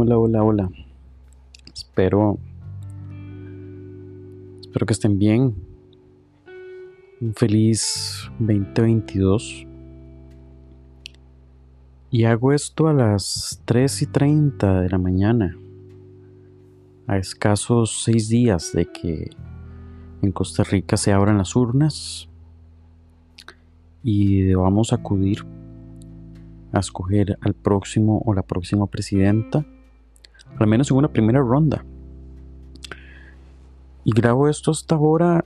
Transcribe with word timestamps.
Hola, 0.00 0.16
hola, 0.16 0.44
hola. 0.44 0.70
Espero. 1.74 2.38
Espero 4.60 4.86
que 4.86 4.92
estén 4.92 5.18
bien. 5.18 5.56
Un 7.20 7.34
feliz 7.34 8.30
2022. 8.38 9.66
Y 12.12 12.22
hago 12.22 12.52
esto 12.52 12.86
a 12.86 12.92
las 12.92 13.60
3 13.64 14.02
y 14.02 14.06
30 14.06 14.82
de 14.82 14.88
la 14.88 14.98
mañana. 14.98 15.58
A 17.08 17.18
escasos 17.18 18.04
6 18.04 18.28
días 18.28 18.72
de 18.72 18.86
que 18.86 19.30
en 20.22 20.30
Costa 20.30 20.62
Rica 20.62 20.96
se 20.96 21.12
abran 21.12 21.38
las 21.38 21.56
urnas 21.56 22.28
y 24.04 24.42
debamos 24.42 24.92
acudir 24.92 25.44
a 26.70 26.78
escoger 26.78 27.36
al 27.40 27.54
próximo 27.54 28.22
o 28.24 28.32
la 28.32 28.42
próxima 28.42 28.86
presidenta 28.86 29.66
al 30.56 30.66
menos 30.66 30.90
en 30.90 30.96
una 30.96 31.08
primera 31.08 31.40
ronda. 31.40 31.84
Y 34.04 34.12
grabo 34.12 34.48
esto 34.48 34.70
hasta 34.70 34.94
ahora 34.94 35.44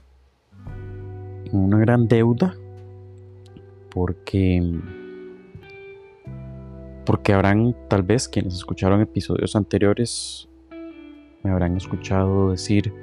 en 1.45 1.59
una 1.59 1.79
gran 1.79 2.07
deuda 2.07 2.55
porque 3.89 4.79
porque 7.05 7.33
habrán 7.33 7.75
tal 7.89 8.03
vez 8.03 8.29
quienes 8.29 8.53
escucharon 8.53 9.01
episodios 9.01 9.55
anteriores 9.55 10.47
me 11.43 11.51
habrán 11.51 11.75
escuchado 11.75 12.51
decir 12.51 12.93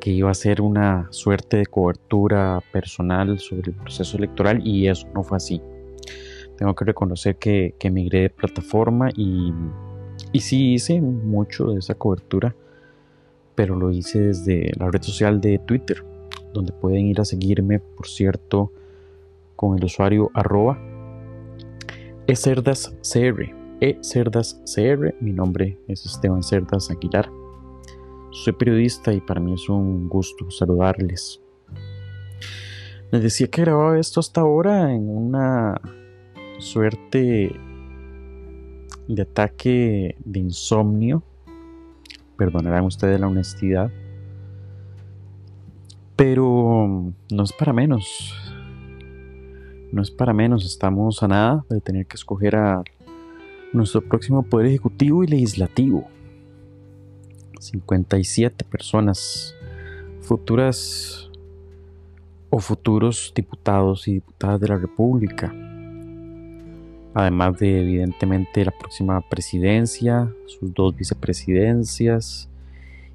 que 0.00 0.10
iba 0.10 0.30
a 0.30 0.34
ser 0.34 0.60
una 0.60 1.06
suerte 1.10 1.58
de 1.58 1.66
cobertura 1.66 2.60
personal 2.72 3.38
sobre 3.38 3.70
el 3.70 3.76
proceso 3.76 4.16
electoral 4.16 4.66
y 4.66 4.88
eso 4.88 5.06
no 5.14 5.22
fue 5.22 5.36
así. 5.36 5.60
Tengo 6.56 6.74
que 6.74 6.84
reconocer 6.84 7.36
que, 7.36 7.74
que 7.78 7.90
migré 7.90 8.22
de 8.22 8.30
plataforma 8.30 9.10
y 9.16 9.52
y 10.30 10.40
sí 10.40 10.74
hice 10.74 11.00
mucho 11.00 11.66
de 11.66 11.78
esa 11.78 11.94
cobertura, 11.94 12.54
pero 13.54 13.76
lo 13.76 13.90
hice 13.90 14.20
desde 14.20 14.72
la 14.78 14.90
red 14.90 15.02
social 15.02 15.40
de 15.40 15.58
Twitter, 15.58 16.04
donde 16.52 16.72
pueden 16.72 17.06
ir 17.06 17.20
a 17.20 17.24
seguirme, 17.24 17.80
por 17.80 18.06
cierto, 18.06 18.72
con 19.56 19.76
el 19.76 19.84
usuario 19.84 20.30
arroba 20.34 20.78
ecerdascr. 22.26 23.54
ecerdascr, 23.80 25.14
mi 25.20 25.32
nombre 25.32 25.78
es 25.88 26.06
Esteban 26.06 26.42
Cerdas 26.42 26.90
Aguilar. 26.90 27.30
Soy 28.30 28.52
periodista 28.54 29.12
y 29.12 29.20
para 29.20 29.40
mí 29.40 29.54
es 29.54 29.68
un 29.68 30.08
gusto 30.08 30.50
saludarles. 30.50 31.40
Les 33.10 33.22
decía 33.22 33.48
que 33.48 33.60
grababa 33.60 33.98
esto 33.98 34.20
hasta 34.20 34.40
ahora 34.40 34.94
en 34.94 35.08
una 35.08 35.78
suerte 36.58 37.54
de 39.08 39.22
ataque 39.22 40.16
de 40.24 40.40
insomnio. 40.40 41.22
Perdonarán 42.36 42.84
ustedes 42.84 43.20
la 43.20 43.28
honestidad. 43.28 43.90
Pero 46.16 47.12
no 47.30 47.42
es 47.42 47.52
para 47.52 47.72
menos. 47.72 48.34
No 49.92 50.02
es 50.02 50.10
para 50.10 50.32
menos. 50.32 50.64
Estamos 50.64 51.22
a 51.22 51.28
nada 51.28 51.64
de 51.68 51.80
tener 51.80 52.06
que 52.06 52.16
escoger 52.16 52.56
a 52.56 52.82
nuestro 53.72 54.02
próximo 54.02 54.42
poder 54.42 54.66
ejecutivo 54.66 55.24
y 55.24 55.26
legislativo. 55.26 56.08
57 57.58 58.64
personas 58.64 59.54
futuras 60.20 61.30
o 62.50 62.58
futuros 62.58 63.32
diputados 63.34 64.08
y 64.08 64.14
diputadas 64.14 64.60
de 64.60 64.68
la 64.68 64.76
República 64.76 65.54
además 67.14 67.58
de 67.58 67.80
evidentemente 67.80 68.64
la 68.64 68.70
próxima 68.70 69.20
presidencia, 69.20 70.32
sus 70.46 70.72
dos 70.72 70.96
vicepresidencias 70.96 72.48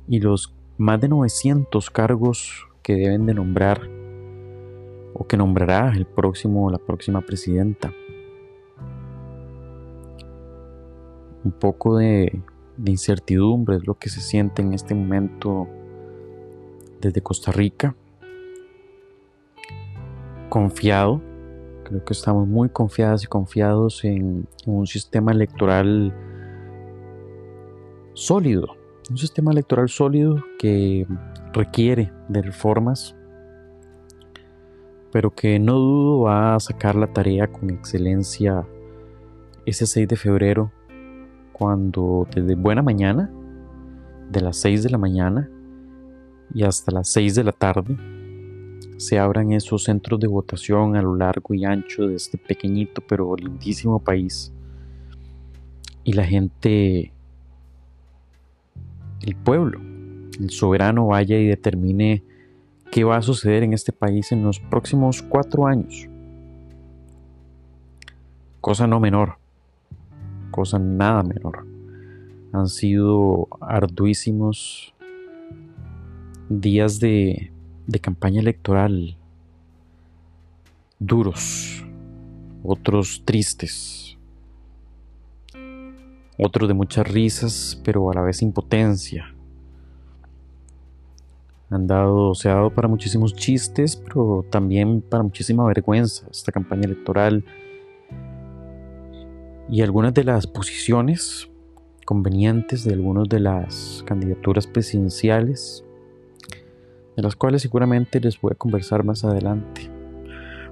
y 0.07 0.19
los 0.19 0.53
más 0.77 1.01
de 1.01 1.09
900 1.09 1.89
cargos 1.89 2.67
que 2.83 2.95
deben 2.95 3.25
de 3.25 3.33
nombrar 3.33 3.89
o 5.13 5.25
que 5.27 5.37
nombrará 5.37 5.93
el 5.95 6.05
próximo 6.05 6.67
o 6.67 6.71
la 6.71 6.77
próxima 6.77 7.21
presidenta. 7.21 7.91
Un 11.43 11.51
poco 11.51 11.97
de, 11.97 12.41
de 12.77 12.91
incertidumbre 12.91 13.77
es 13.77 13.87
lo 13.87 13.95
que 13.95 14.09
se 14.09 14.21
siente 14.21 14.61
en 14.61 14.73
este 14.73 14.93
momento 14.93 15.67
desde 17.01 17.21
Costa 17.21 17.51
Rica. 17.51 17.95
Confiado 20.49 21.21
Creo 21.87 22.03
que 22.03 22.11
estamos 22.11 22.45
muy 22.45 22.67
confiadas 22.67 23.23
y 23.23 23.27
confiados 23.27 24.03
en, 24.03 24.45
un 24.65 24.85
sistema 24.85 25.31
electoral 25.31 26.13
sólido, 28.13 28.75
un 29.09 29.17
sistema 29.17 29.53
electoral 29.53 29.87
sólido 29.87 30.43
que 30.59 31.07
requiere 31.53 32.11
de 32.27 32.41
reformas, 32.41 33.15
pero 35.13 35.33
que 35.33 35.59
no 35.59 35.75
dudo 35.75 36.19
va 36.23 36.55
a 36.55 36.59
sacar 36.59 36.97
la 36.97 37.07
tarea 37.07 37.47
con 37.47 37.69
excelencia 37.69 38.67
ese 39.65 39.85
6 39.85 40.09
de 40.09 40.17
febrero, 40.17 40.73
cuando 41.53 42.27
desde 42.35 42.55
buena 42.55 42.81
mañana, 42.81 43.31
de 44.29 44.41
las 44.41 44.57
6 44.57 44.83
de 44.83 44.89
la 44.89 44.97
mañana 44.97 45.49
y 46.53 46.63
hasta 46.63 46.91
las 46.91 47.07
6 47.07 47.33
de 47.35 47.43
la 47.45 47.53
tarde, 47.53 47.95
se 48.97 49.19
abran 49.19 49.51
esos 49.51 49.83
centros 49.83 50.19
de 50.19 50.27
votación 50.27 50.95
a 50.95 51.01
lo 51.01 51.15
largo 51.15 51.53
y 51.53 51.65
ancho 51.65 52.07
de 52.07 52.15
este 52.15 52.37
pequeñito 52.37 53.01
pero 53.07 53.35
lindísimo 53.35 53.99
país 53.99 54.51
y 56.07 56.13
la 56.13 56.23
gente, 56.23 57.11
el 59.19 59.35
pueblo, 59.35 59.81
el 60.39 60.49
soberano 60.51 61.07
vaya 61.07 61.37
y 61.37 61.45
determine 61.45 62.23
qué 62.89 63.03
va 63.03 63.17
a 63.17 63.21
suceder 63.21 63.63
en 63.63 63.73
este 63.73 63.91
país 63.91 64.31
en 64.31 64.41
los 64.41 64.61
próximos 64.61 65.21
cuatro 65.21 65.67
años. 65.67 66.07
Cosa 68.61 68.87
no 68.87 69.01
menor, 69.01 69.37
cosa 70.49 70.79
nada 70.79 71.23
menor. 71.23 71.67
Han 72.53 72.67
sido 72.67 73.49
arduísimos 73.59 74.93
días 76.47 77.01
de 77.01 77.51
de 77.87 77.99
campaña 77.99 78.41
electoral 78.41 79.17
duros, 80.99 81.83
otros 82.63 83.21
tristes, 83.23 84.17
otros 86.37 86.67
de 86.67 86.73
muchas 86.73 87.07
risas, 87.07 87.81
pero 87.83 88.11
a 88.11 88.15
la 88.15 88.21
vez 88.21 88.41
impotencia. 88.41 89.33
Han 91.69 91.87
dado, 91.87 92.33
se 92.33 92.49
ha 92.49 92.55
dado 92.55 92.69
para 92.69 92.87
muchísimos 92.87 93.33
chistes, 93.33 93.95
pero 93.95 94.45
también 94.49 95.01
para 95.01 95.23
muchísima 95.23 95.65
vergüenza 95.65 96.25
esta 96.31 96.51
campaña 96.51 96.85
electoral. 96.85 97.43
Y 99.69 99.81
algunas 99.81 100.13
de 100.13 100.23
las 100.23 100.47
posiciones 100.47 101.49
convenientes 102.05 102.85
de 102.85 102.93
algunas 102.93 103.27
de 103.27 103.41
las 103.41 104.01
candidaturas 104.07 104.65
presidenciales 104.65 105.83
de 107.17 107.23
las 107.23 107.35
cuales 107.35 107.63
seguramente 107.63 108.19
les 108.21 108.39
voy 108.39 108.51
a 108.53 108.55
conversar 108.55 109.03
más 109.03 109.25
adelante. 109.25 109.89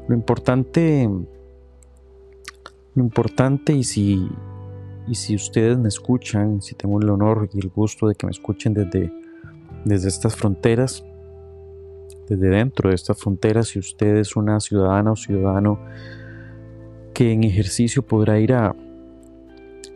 Lo 0.07 0.13
importante, 0.13 1.09
lo 2.93 3.03
importante 3.03 3.73
y 3.73 3.83
si, 3.83 4.29
y 5.07 5.15
si 5.15 5.35
ustedes 5.35 5.75
me 5.79 5.87
escuchan, 5.87 6.61
si 6.61 6.75
tengo 6.75 7.01
el 7.01 7.09
honor 7.09 7.49
y 7.51 7.59
el 7.59 7.69
gusto 7.69 8.07
de 8.07 8.13
que 8.13 8.27
me 8.27 8.31
escuchen 8.31 8.75
desde, 8.75 9.11
desde 9.85 10.07
estas 10.07 10.35
fronteras, 10.35 11.03
desde 12.29 12.49
dentro 12.49 12.89
de 12.89 12.95
estas 12.95 13.17
fronteras, 13.17 13.69
si 13.69 13.79
usted 13.79 14.15
es 14.17 14.35
una 14.35 14.59
ciudadana 14.59 15.13
o 15.13 15.15
ciudadano 15.15 15.79
que 17.15 17.31
en 17.31 17.43
ejercicio 17.43 18.03
podrá 18.03 18.39
ir 18.39 18.53
a, 18.53 18.75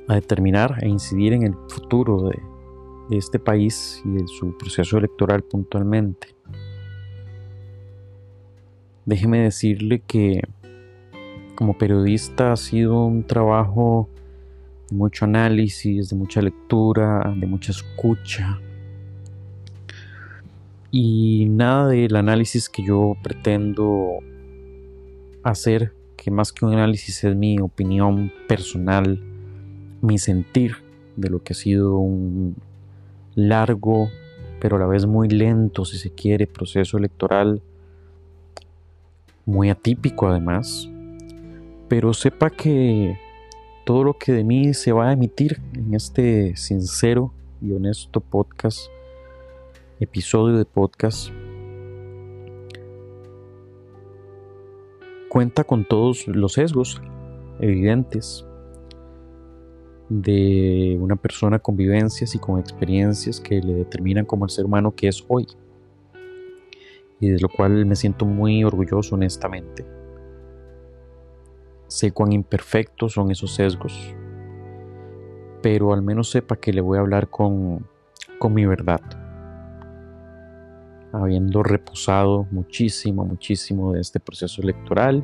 a 0.07 0.15
determinar 0.15 0.77
e 0.81 0.87
incidir 0.87 1.33
en 1.33 1.43
el 1.43 1.53
futuro 1.67 2.27
de, 2.29 2.48
de 3.09 3.17
este 3.17 3.39
país 3.39 4.01
y 4.05 4.09
de 4.09 4.27
su 4.27 4.57
proceso 4.57 4.97
electoral 4.97 5.43
puntualmente. 5.43 6.35
Déjeme 9.05 9.39
decirle 9.39 9.99
que 10.05 10.41
como 11.55 11.77
periodista 11.77 12.53
ha 12.53 12.57
sido 12.57 13.05
un 13.05 13.23
trabajo 13.23 14.07
de 14.89 14.95
mucho 14.95 15.25
análisis, 15.25 16.09
de 16.09 16.15
mucha 16.15 16.41
lectura, 16.41 17.33
de 17.35 17.47
mucha 17.47 17.71
escucha. 17.71 18.59
Y 20.91 21.47
nada 21.49 21.87
del 21.89 22.15
análisis 22.15 22.69
que 22.69 22.83
yo 22.83 23.15
pretendo 23.21 24.19
hacer, 25.43 25.93
que 26.15 26.31
más 26.31 26.51
que 26.51 26.65
un 26.65 26.73
análisis 26.73 27.23
es 27.23 27.35
mi 27.35 27.59
opinión 27.59 28.31
personal, 28.47 29.19
mi 30.01 30.17
sentir 30.17 30.77
de 31.15 31.29
lo 31.29 31.43
que 31.43 31.53
ha 31.53 31.55
sido 31.55 31.97
un 31.97 32.55
largo, 33.47 34.09
pero 34.59 34.75
a 34.75 34.79
la 34.79 34.87
vez 34.87 35.05
muy 35.05 35.29
lento, 35.29 35.85
si 35.85 35.97
se 35.97 36.11
quiere, 36.11 36.47
proceso 36.47 36.97
electoral 36.97 37.61
muy 39.45 39.69
atípico 39.69 40.27
además, 40.27 40.89
pero 41.87 42.13
sepa 42.13 42.49
que 42.49 43.17
todo 43.85 44.03
lo 44.03 44.13
que 44.13 44.31
de 44.31 44.43
mí 44.43 44.73
se 44.73 44.91
va 44.91 45.09
a 45.09 45.13
emitir 45.13 45.59
en 45.73 45.95
este 45.95 46.55
sincero 46.55 47.33
y 47.61 47.71
honesto 47.71 48.19
podcast, 48.19 48.79
episodio 49.99 50.57
de 50.57 50.65
podcast, 50.65 51.29
cuenta 55.29 55.63
con 55.63 55.85
todos 55.85 56.27
los 56.27 56.53
sesgos 56.53 57.01
evidentes 57.59 58.45
de 60.09 60.97
una 60.99 61.15
persona 61.15 61.59
con 61.59 61.77
vivencias 61.77 62.33
y 62.33 62.39
con 62.39 62.59
experiencias 62.59 63.39
que 63.39 63.61
le 63.61 63.75
determinan 63.75 64.25
como 64.25 64.45
el 64.45 64.49
ser 64.49 64.65
humano 64.65 64.93
que 64.95 65.07
es 65.07 65.23
hoy. 65.27 65.47
Y 67.19 67.29
de 67.29 67.39
lo 67.39 67.49
cual 67.49 67.85
me 67.85 67.95
siento 67.95 68.25
muy 68.25 68.63
orgulloso 68.63 69.15
honestamente. 69.15 69.85
Sé 71.87 72.11
cuán 72.11 72.31
imperfectos 72.31 73.13
son 73.13 73.31
esos 73.31 73.53
sesgos, 73.53 74.15
pero 75.61 75.93
al 75.93 76.01
menos 76.01 76.29
sepa 76.29 76.55
que 76.55 76.73
le 76.73 76.81
voy 76.81 76.97
a 76.97 77.01
hablar 77.01 77.29
con, 77.29 77.87
con 78.39 78.53
mi 78.53 78.65
verdad. 78.65 79.01
Habiendo 81.11 81.63
reposado 81.63 82.47
muchísimo, 82.51 83.25
muchísimo 83.25 83.93
de 83.93 84.01
este 84.01 84.19
proceso 84.19 84.61
electoral 84.61 85.23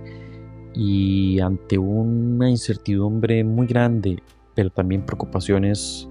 y 0.74 1.40
ante 1.40 1.78
una 1.78 2.50
incertidumbre 2.50 3.44
muy 3.44 3.68
grande 3.68 4.22
pero 4.56 4.70
también 4.70 5.06
preocupaciones 5.06 6.10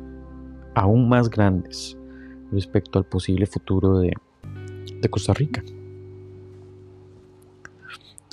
aún 0.74 1.08
más 1.08 1.30
grandes 1.30 1.96
respecto 2.52 2.98
al 2.98 3.06
posible 3.06 3.46
futuro 3.46 3.98
de, 3.98 4.12
Costa 5.10 5.34
Rica. 5.34 5.62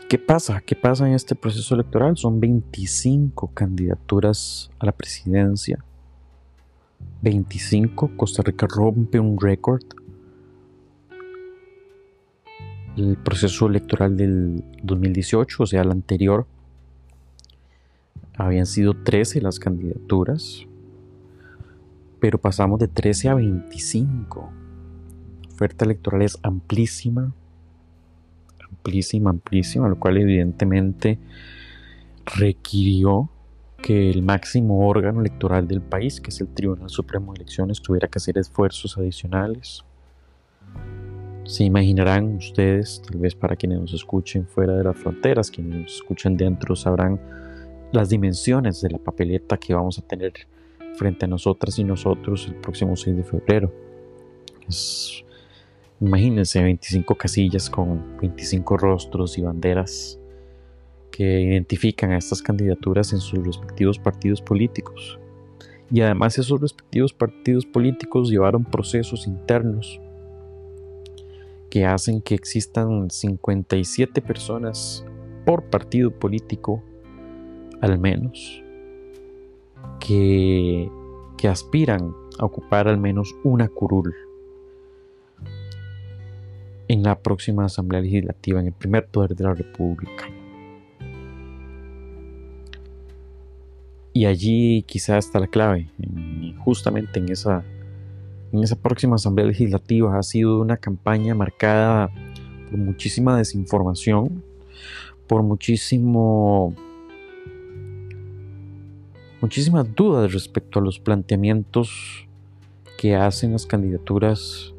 ¿Qué 0.07 0.17
pasa? 0.17 0.61
¿Qué 0.61 0.73
pasa 0.73 1.05
en 1.05 1.13
este 1.13 1.35
proceso 1.35 1.75
electoral? 1.75 2.15
Son 2.15 2.39
25 2.39 3.51
candidaturas 3.53 4.71
a 4.79 4.85
la 4.85 4.93
presidencia. 4.93 5.83
25. 7.21 8.15
Costa 8.15 8.41
Rica 8.41 8.67
rompe 8.67 9.19
un 9.19 9.37
récord. 9.37 9.83
El 12.95 13.17
proceso 13.17 13.67
electoral 13.67 14.15
del 14.15 14.63
2018, 14.81 15.63
o 15.63 15.65
sea, 15.65 15.81
el 15.81 15.91
anterior, 15.91 16.47
habían 18.45 18.65
sido 18.65 18.95
13 18.95 19.41
las 19.41 19.59
candidaturas, 19.59 20.65
pero 22.19 22.39
pasamos 22.39 22.79
de 22.79 22.88
13 22.88 23.29
a 23.29 23.35
25. 23.35 24.51
La 25.43 25.49
oferta 25.49 25.85
electoral 25.85 26.21
es 26.23 26.39
amplísima, 26.41 27.33
amplísima, 28.69 29.29
amplísima, 29.29 29.88
lo 29.89 29.99
cual 29.99 30.17
evidentemente 30.17 31.19
requirió 32.25 33.29
que 33.81 34.09
el 34.09 34.23
máximo 34.23 34.88
órgano 34.88 35.21
electoral 35.21 35.67
del 35.67 35.81
país, 35.81 36.21
que 36.21 36.29
es 36.29 36.41
el 36.41 36.47
Tribunal 36.47 36.89
Supremo 36.89 37.33
de 37.33 37.41
Elecciones, 37.41 37.81
tuviera 37.81 38.07
que 38.07 38.17
hacer 38.17 38.38
esfuerzos 38.38 38.97
adicionales. 38.97 39.83
Se 41.43 41.63
imaginarán 41.63 42.35
ustedes, 42.35 43.01
tal 43.07 43.19
vez 43.19 43.35
para 43.35 43.55
quienes 43.55 43.79
nos 43.79 43.93
escuchen 43.93 44.47
fuera 44.47 44.75
de 44.75 44.83
las 44.83 44.97
fronteras, 44.97 45.49
quienes 45.49 45.81
nos 45.81 45.95
escuchen 45.95 46.38
dentro 46.38 46.75
sabrán 46.75 47.19
las 47.91 48.09
dimensiones 48.09 48.81
de 48.81 48.89
la 48.89 48.97
papeleta 48.97 49.57
que 49.57 49.73
vamos 49.73 49.99
a 49.99 50.01
tener 50.01 50.33
frente 50.95 51.25
a 51.25 51.27
nosotras 51.27 51.77
y 51.79 51.83
nosotros 51.83 52.47
el 52.47 52.55
próximo 52.55 52.95
6 52.95 53.17
de 53.17 53.23
febrero. 53.23 53.73
imagínense 55.99 56.63
25 56.63 57.15
casillas 57.15 57.69
con 57.69 58.17
25 58.19 58.77
rostros 58.77 59.38
y 59.38 59.41
banderas 59.41 60.19
que 61.11 61.41
identifican 61.41 62.11
a 62.11 62.17
estas 62.17 62.41
candidaturas 62.41 63.11
en 63.13 63.19
sus 63.19 63.45
respectivos 63.45 63.99
partidos 63.99 64.41
políticos. 64.41 65.19
Y 65.91 65.99
además 65.99 66.38
esos 66.38 66.61
respectivos 66.61 67.11
partidos 67.13 67.65
políticos 67.65 68.29
llevaron 68.29 68.63
procesos 68.63 69.27
internos 69.27 69.99
que 71.69 71.85
hacen 71.85 72.21
que 72.21 72.35
existan 72.35 73.09
57 73.09 74.21
personas 74.21 75.05
por 75.45 75.63
partido 75.69 76.11
político 76.11 76.81
al 77.81 77.99
menos, 77.99 78.63
que, 79.99 80.89
que 81.37 81.47
aspiran 81.47 82.13
a 82.39 82.45
ocupar 82.45 82.87
al 82.87 82.97
menos 82.97 83.35
una 83.43 83.67
curul 83.67 84.13
en 86.87 87.03
la 87.03 87.17
próxima 87.19 87.65
Asamblea 87.65 88.01
Legislativa, 88.01 88.59
en 88.59 88.67
el 88.67 88.73
primer 88.73 89.07
poder 89.07 89.35
de 89.35 89.43
la 89.43 89.53
República. 89.53 90.25
Y 94.13 94.25
allí 94.25 94.83
quizás 94.83 95.25
está 95.25 95.39
la 95.39 95.47
clave, 95.47 95.87
justamente 96.59 97.19
en 97.19 97.29
esa, 97.29 97.63
en 98.51 98.61
esa 98.61 98.75
próxima 98.75 99.15
Asamblea 99.15 99.47
Legislativa 99.47 100.17
ha 100.17 100.23
sido 100.23 100.59
una 100.59 100.75
campaña 100.75 101.33
marcada 101.33 102.09
por 102.69 102.77
muchísima 102.77 103.37
desinformación, 103.37 104.43
por 105.27 105.43
muchísimo 105.43 106.75
muchísimas 109.41 109.93
dudas 109.95 110.31
respecto 110.31 110.79
a 110.79 110.81
los 110.81 110.99
planteamientos 110.99 112.27
que 112.97 113.15
hacen 113.15 113.53
las 113.53 113.65
candidaturas 113.65 114.73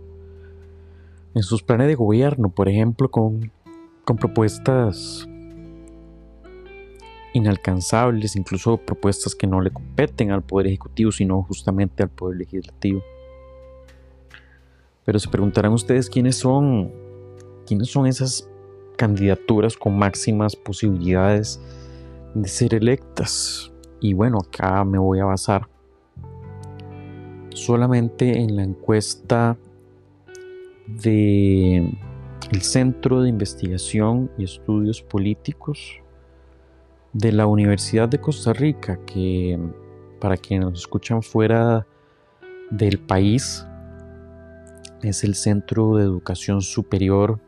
en 1.34 1.42
sus 1.42 1.62
planes 1.62 1.88
de 1.88 1.94
gobierno, 1.94 2.48
por 2.50 2.68
ejemplo, 2.68 3.10
con, 3.10 3.50
con 4.04 4.16
propuestas 4.16 5.28
inalcanzables, 7.32 8.36
incluso 8.36 8.76
propuestas 8.76 9.34
que 9.34 9.46
no 9.46 9.60
le 9.60 9.70
competen 9.70 10.30
al 10.30 10.42
Poder 10.42 10.68
Ejecutivo, 10.68 11.10
sino 11.10 11.42
justamente 11.42 12.02
al 12.02 12.10
Poder 12.10 12.38
Legislativo. 12.38 13.02
Pero 15.04 15.18
se 15.18 15.28
preguntarán 15.28 15.72
ustedes 15.72 16.08
quiénes 16.08 16.36
son, 16.36 16.92
quiénes 17.66 17.88
son 17.88 18.06
esas 18.06 18.48
candidaturas 18.96 19.76
con 19.76 19.98
máximas 19.98 20.54
posibilidades 20.54 21.60
de 22.34 22.48
ser 22.48 22.74
electas. 22.74 23.71
Y 24.02 24.14
bueno, 24.14 24.38
acá 24.38 24.84
me 24.84 24.98
voy 24.98 25.20
a 25.20 25.24
basar 25.24 25.68
solamente 27.50 28.36
en 28.36 28.56
la 28.56 28.64
encuesta 28.64 29.56
de 30.88 31.88
el 32.50 32.62
Centro 32.62 33.22
de 33.22 33.28
Investigación 33.28 34.28
y 34.36 34.42
Estudios 34.42 35.02
Políticos 35.02 36.00
de 37.12 37.30
la 37.30 37.46
Universidad 37.46 38.08
de 38.08 38.20
Costa 38.20 38.52
Rica, 38.52 38.98
que 39.06 39.56
para 40.20 40.36
quienes 40.36 40.70
nos 40.70 40.80
escuchan 40.80 41.22
fuera 41.22 41.86
del 42.72 42.98
país, 42.98 43.64
es 45.04 45.22
el 45.22 45.36
centro 45.36 45.94
de 45.94 46.02
educación 46.02 46.60
superior 46.60 47.38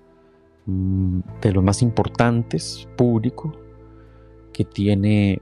mm, 0.67 1.19
de 1.41 1.53
los 1.53 1.65
más 1.65 1.83
importantes 1.83 2.89
público 2.97 3.53
que 4.53 4.65
tiene 4.65 5.41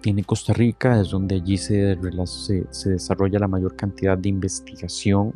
tiene 0.00 0.24
Costa 0.24 0.52
Rica, 0.52 1.00
es 1.00 1.10
donde 1.10 1.36
allí 1.36 1.56
se, 1.56 1.96
desarrolla 1.96 3.38
la 3.38 3.48
mayor 3.48 3.76
cantidad 3.76 4.16
de 4.16 4.28
investigación, 4.28 5.32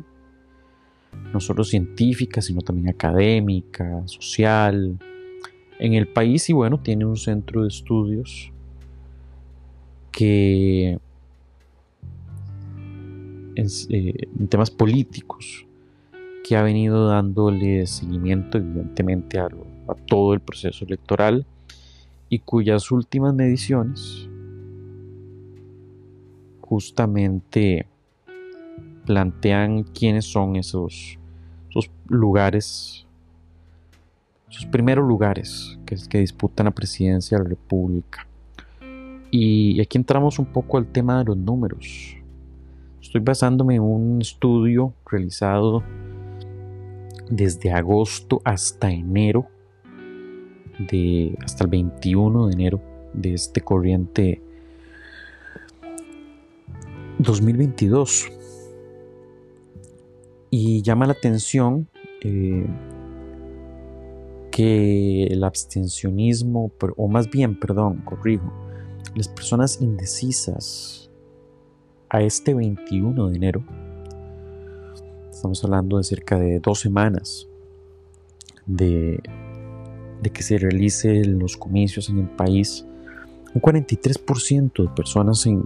no 1.31 1.39
solo 1.39 1.63
científica, 1.63 2.41
sino 2.41 2.61
también 2.61 2.89
académica, 2.89 4.03
social, 4.07 4.97
en 5.79 5.93
el 5.93 6.07
país 6.07 6.49
y 6.49 6.53
bueno, 6.53 6.79
tiene 6.79 7.05
un 7.05 7.17
centro 7.17 7.63
de 7.63 7.67
estudios 7.67 8.51
que 10.11 10.97
en, 13.55 13.67
eh, 13.89 14.27
temas 14.49 14.71
políticos 14.71 15.65
que 16.43 16.55
ha 16.55 16.63
venido 16.63 17.07
dándole 17.07 17.85
seguimiento 17.87 18.57
evidentemente 18.57 19.39
a 19.39 19.49
todo 20.07 20.33
el 20.33 20.39
proceso 20.39 20.85
electoral 20.85 21.45
y 22.29 22.39
cuyas 22.39 22.91
últimas 22.91 23.33
mediciones 23.33 24.29
justamente 26.73 27.85
plantean 29.05 29.83
quiénes 29.83 30.25
son 30.25 30.55
esos, 30.55 31.19
lugares, 32.07 33.05
esos 34.49 34.65
primeros 34.65 35.07
lugares 35.07 35.77
que, 35.85 35.95
que 36.09 36.19
disputan 36.19 36.65
la 36.65 36.71
presidencia 36.71 37.37
de 37.37 37.43
la 37.43 37.49
República. 37.49 38.27
Y 39.29 39.79
aquí 39.81 39.97
entramos 39.97 40.39
un 40.39 40.45
poco 40.45 40.77
al 40.79 40.87
tema 40.87 41.19
de 41.19 41.25
los 41.25 41.37
números. 41.37 42.17
Estoy 43.01 43.21
basándome 43.21 43.75
en 43.75 43.83
un 43.83 44.21
estudio 44.21 44.93
realizado 45.05 45.83
desde 47.29 47.71
agosto 47.71 48.41
hasta 48.43 48.91
enero, 48.91 49.47
de, 50.91 51.35
hasta 51.43 51.65
el 51.65 51.69
21 51.69 52.47
de 52.47 52.53
enero 52.53 52.81
de 53.13 53.33
este 53.33 53.61
corriente 53.61 54.42
2022. 57.19 58.31
Y 60.49 60.81
llama 60.81 61.07
la 61.07 61.13
atención 61.13 61.87
eh, 62.21 62.65
que 64.51 65.23
el 65.25 65.43
abstencionismo, 65.43 66.71
o 66.95 67.07
más 67.07 67.29
bien, 67.29 67.59
perdón, 67.59 68.01
corrijo, 68.05 68.53
las 69.15 69.27
personas 69.27 69.81
indecisas 69.81 71.09
a 72.09 72.21
este 72.21 72.53
21 72.53 73.29
de 73.29 73.35
enero, 73.35 73.63
estamos 75.31 75.63
hablando 75.63 75.97
de 75.97 76.03
cerca 76.03 76.37
de 76.37 76.59
dos 76.59 76.79
semanas 76.79 77.47
de, 78.67 79.19
de 80.21 80.29
que 80.29 80.43
se 80.43 80.57
realicen 80.57 81.39
los 81.39 81.57
comicios 81.57 82.09
en 82.09 82.19
el 82.19 82.29
país, 82.29 82.85
un 83.55 83.61
43% 83.61 84.83
de 84.83 84.89
personas 84.95 85.45
en, 85.47 85.63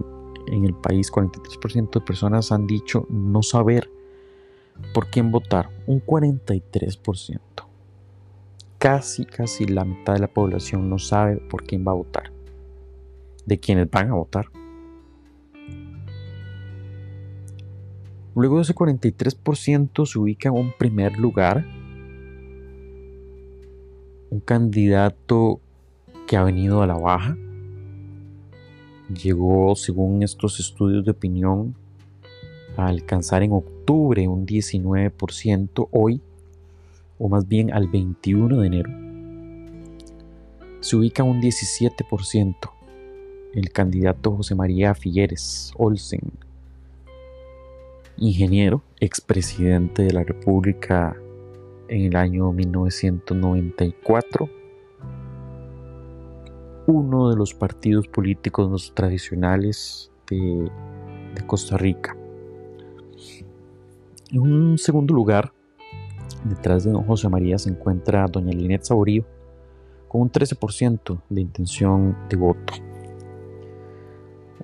en 0.52 0.64
el 0.64 0.74
país, 0.74 1.12
43% 1.12 1.90
de 1.90 2.00
personas 2.00 2.52
han 2.52 2.66
dicho 2.66 3.06
no 3.08 3.42
saber 3.42 3.90
por 4.94 5.08
quién 5.08 5.30
votar, 5.30 5.70
un 5.86 6.04
43%. 6.04 7.40
Casi, 8.78 9.24
casi 9.24 9.66
la 9.66 9.84
mitad 9.84 10.14
de 10.14 10.20
la 10.20 10.28
población 10.28 10.88
no 10.88 10.98
sabe 10.98 11.36
por 11.36 11.64
quién 11.64 11.84
va 11.86 11.92
a 11.92 11.96
votar, 11.96 12.32
de 13.44 13.58
quienes 13.58 13.90
van 13.90 14.10
a 14.10 14.14
votar. 14.14 14.46
Luego 18.34 18.56
de 18.56 18.62
ese 18.62 18.74
43% 18.74 20.06
se 20.06 20.18
ubica 20.18 20.48
en 20.48 20.54
un 20.54 20.72
primer 20.78 21.18
lugar 21.18 21.64
un 24.30 24.40
candidato 24.40 25.60
que 26.26 26.36
ha 26.36 26.44
venido 26.44 26.82
a 26.82 26.86
la 26.86 26.94
baja. 26.94 27.36
Llegó, 29.08 29.74
según 29.74 30.22
estos 30.22 30.60
estudios 30.60 31.04
de 31.04 31.12
opinión, 31.12 31.74
a 32.76 32.86
alcanzar 32.88 33.42
en 33.42 33.52
octubre 33.52 34.28
un 34.28 34.46
19%, 34.46 35.88
hoy, 35.90 36.20
o 37.18 37.28
más 37.28 37.48
bien 37.48 37.72
al 37.72 37.88
21 37.88 38.60
de 38.60 38.66
enero, 38.66 38.90
se 40.80 40.96
ubica 40.96 41.22
un 41.22 41.40
17%. 41.40 42.54
El 43.54 43.72
candidato 43.72 44.36
José 44.36 44.54
María 44.54 44.94
Figueres 44.94 45.72
Olsen, 45.76 46.20
ingeniero, 48.18 48.82
expresidente 49.00 50.02
de 50.02 50.12
la 50.12 50.22
República 50.22 51.16
en 51.88 52.02
el 52.02 52.16
año 52.16 52.52
1994, 52.52 54.50
uno 56.88 57.28
de 57.28 57.36
los 57.36 57.52
partidos 57.52 58.08
políticos 58.08 58.92
tradicionales 58.94 60.10
de, 60.30 60.70
de 61.34 61.46
Costa 61.46 61.76
Rica. 61.76 62.16
En 64.30 64.40
un 64.40 64.78
segundo 64.78 65.12
lugar, 65.14 65.52
detrás 66.44 66.84
de 66.84 66.92
don 66.92 67.04
José 67.04 67.28
María 67.28 67.58
se 67.58 67.68
encuentra 67.68 68.26
doña 68.26 68.52
Linet 68.52 68.84
Saborío, 68.84 69.26
con 70.08 70.22
un 70.22 70.32
13% 70.32 71.20
de 71.28 71.40
intención 71.42 72.16
de 72.30 72.36
voto. 72.36 72.72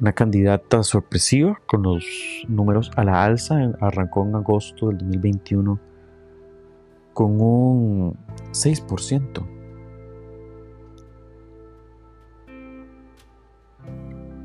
Una 0.00 0.14
candidata 0.14 0.82
sorpresiva 0.82 1.60
con 1.66 1.82
los 1.82 2.06
números 2.48 2.90
a 2.96 3.04
la 3.04 3.22
alza, 3.22 3.56
arrancó 3.80 4.24
en 4.24 4.34
agosto 4.34 4.88
del 4.88 4.96
2021 4.98 5.78
con 7.12 7.40
un 7.40 8.16
6%. 8.50 9.53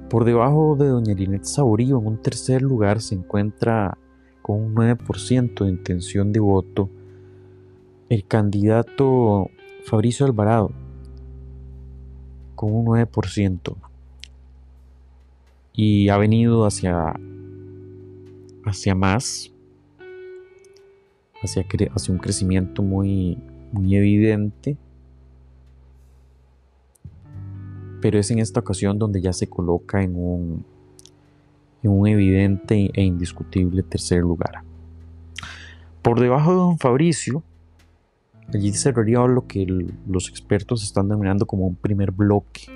Por 0.09 0.25
debajo 0.25 0.75
de 0.75 0.87
doña 0.87 1.13
Linet 1.13 1.43
Saborío, 1.43 1.99
en 1.99 2.07
un 2.07 2.17
tercer 2.17 2.63
lugar, 2.63 2.99
se 2.99 3.13
encuentra 3.13 3.95
con 4.41 4.59
un 4.59 4.73
9% 4.73 5.65
de 5.65 5.69
intención 5.69 6.33
de 6.33 6.39
voto 6.39 6.89
el 8.09 8.25
candidato 8.25 9.51
Fabricio 9.85 10.25
Alvarado, 10.25 10.71
con 12.55 12.73
un 12.73 12.87
9%. 12.87 13.75
Y 15.73 16.09
ha 16.09 16.17
venido 16.17 16.65
hacia, 16.65 17.13
hacia 18.65 18.95
más, 18.95 19.51
hacia, 21.43 21.67
hacia 21.93 22.13
un 22.13 22.19
crecimiento 22.19 22.81
muy, 22.81 23.37
muy 23.71 23.95
evidente. 23.95 24.75
Pero 28.01 28.19
es 28.19 28.31
en 28.31 28.39
esta 28.39 28.59
ocasión 28.59 28.97
donde 28.97 29.21
ya 29.21 29.33
se 29.33 29.47
coloca 29.47 30.01
en 30.01 30.15
un, 30.15 30.65
en 31.83 31.91
un 31.91 32.07
evidente 32.07 32.89
e 32.93 33.03
indiscutible 33.03 33.83
tercer 33.83 34.21
lugar. 34.21 34.63
Por 36.01 36.19
debajo 36.19 36.51
de 36.51 36.57
don 36.57 36.79
Fabricio, 36.79 37.43
allí 38.53 38.71
cerraría 38.71 39.19
lo 39.25 39.47
que 39.47 39.65
los 40.07 40.29
expertos 40.29 40.83
están 40.83 41.07
denominando 41.07 41.45
como 41.45 41.67
un 41.67 41.75
primer 41.75 42.11
bloque, 42.11 42.67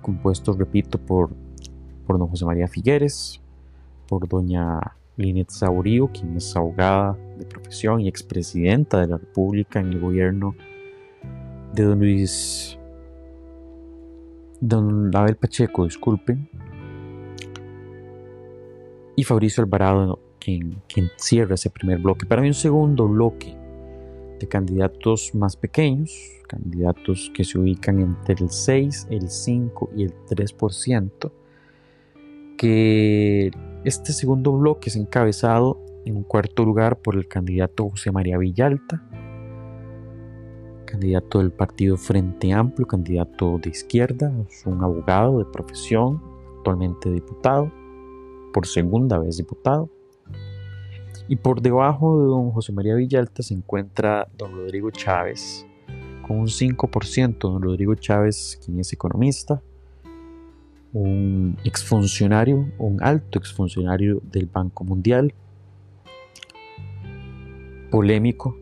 compuesto, 0.00 0.52
repito, 0.52 0.98
por, 0.98 1.30
por 2.06 2.18
don 2.18 2.28
José 2.28 2.44
María 2.44 2.68
Figueres, 2.68 3.40
por 4.08 4.28
doña 4.28 4.80
Linet 5.16 5.50
Saurío, 5.50 6.08
quien 6.08 6.36
es 6.36 6.54
abogada 6.56 7.16
de 7.38 7.44
profesión 7.44 8.00
y 8.00 8.08
expresidenta 8.08 9.00
de 9.00 9.08
la 9.08 9.18
República 9.18 9.80
en 9.80 9.88
el 9.88 10.00
gobierno 10.00 10.54
de 11.74 11.82
don 11.82 11.98
Luis, 11.98 12.77
don 14.60 15.14
Abel 15.14 15.36
Pacheco, 15.36 15.84
disculpen, 15.84 16.48
y 19.16 19.24
Fabricio 19.24 19.64
Alvarado, 19.64 20.20
quien, 20.38 20.80
cierra 21.16 21.56
ese 21.56 21.70
primer 21.70 21.98
bloque. 21.98 22.26
Para 22.26 22.40
mí 22.40 22.48
un 22.48 22.54
segundo 22.54 23.08
bloque 23.08 23.56
de 24.38 24.46
candidatos 24.46 25.34
más 25.34 25.56
pequeños, 25.56 26.12
candidatos 26.46 27.30
que 27.34 27.44
se 27.44 27.58
ubican 27.58 28.00
entre 28.00 28.36
el 28.42 28.50
6, 28.50 29.08
el 29.10 29.28
5 29.28 29.90
y 29.96 30.04
el 30.04 30.14
3%, 30.26 31.32
que 32.56 33.50
este 33.84 34.12
segundo 34.12 34.52
bloque 34.52 34.88
es 34.90 34.96
encabezado 34.96 35.80
en 36.04 36.16
un 36.16 36.22
cuarto 36.22 36.64
lugar 36.64 36.98
por 36.98 37.16
el 37.16 37.26
candidato 37.26 37.90
José 37.90 38.12
María 38.12 38.38
Villalta, 38.38 39.02
candidato 40.88 41.38
del 41.38 41.50
partido 41.50 41.98
Frente 41.98 42.52
Amplio, 42.52 42.86
candidato 42.86 43.58
de 43.58 43.68
izquierda, 43.68 44.32
es 44.48 44.64
un 44.64 44.82
abogado 44.82 45.38
de 45.38 45.44
profesión, 45.44 46.22
actualmente 46.56 47.10
diputado 47.10 47.70
por 48.54 48.66
segunda 48.66 49.18
vez 49.18 49.36
diputado. 49.36 49.90
Y 51.28 51.36
por 51.36 51.60
debajo 51.60 52.20
de 52.20 52.26
don 52.26 52.50
José 52.52 52.72
María 52.72 52.94
Villalta 52.94 53.42
se 53.42 53.52
encuentra 53.52 54.28
don 54.38 54.52
Rodrigo 54.52 54.90
Chávez, 54.90 55.66
con 56.26 56.38
un 56.38 56.46
5%. 56.46 57.38
Don 57.38 57.62
Rodrigo 57.62 57.94
Chávez, 57.94 58.58
quien 58.64 58.80
es 58.80 58.90
economista, 58.94 59.62
un 60.94 61.58
exfuncionario, 61.64 62.66
un 62.78 63.02
alto 63.02 63.38
exfuncionario 63.38 64.22
del 64.32 64.46
Banco 64.46 64.84
Mundial, 64.84 65.34
polémico 67.90 68.56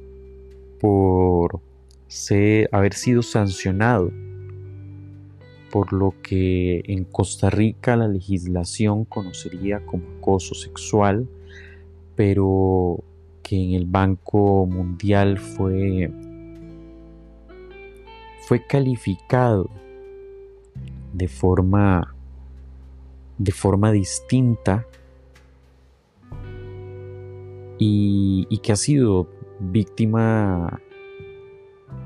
por 0.81 1.61
haber 2.73 2.95
sido 2.95 3.23
sancionado 3.23 4.13
por 5.71 5.93
lo 5.93 6.15
que 6.23 6.83
en 6.87 7.05
Costa 7.05 7.51
Rica 7.51 7.97
la 7.97 8.09
legislación 8.09 9.05
conocería 9.05 9.85
como 9.85 10.05
acoso 10.19 10.55
sexual, 10.55 11.29
pero 12.15 13.03
que 13.43 13.57
en 13.57 13.75
el 13.75 13.87
Banco 13.87 14.67
Mundial 14.67 15.39
fue, 15.39 16.11
fue 18.47 18.65
calificado 18.67 19.69
de 21.13 21.29
forma, 21.29 22.15
de 23.39 23.53
forma 23.53 23.93
distinta 23.93 24.87
y 27.79 28.59
que 28.63 28.73
ha 28.73 28.77
sido 28.77 29.29
víctima, 29.61 30.81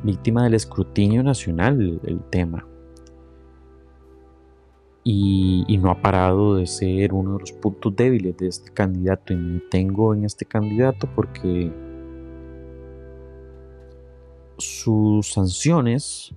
víctima 0.03 0.45
del 0.45 0.55
escrutinio 0.55 1.23
nacional 1.23 2.01
el 2.05 2.21
tema. 2.31 2.67
Y, 5.03 5.79
no 5.81 5.91
ha 5.91 6.01
parado 6.03 6.57
de 6.57 6.67
ser 6.67 7.15
uno 7.15 7.35
de 7.35 7.41
los 7.41 7.53
puntos 7.53 7.97
débiles 7.97 8.37
de 8.37 8.49
este 8.49 8.71
candidato. 8.71 9.33
Y 9.33 9.37
me 9.37 9.61
tengo 9.71 10.15
en 10.15 10.25
este 10.25 10.45
candidato 10.45 11.09
porque 11.15 11.73
sus 14.59 15.33
sanciones 15.33 16.35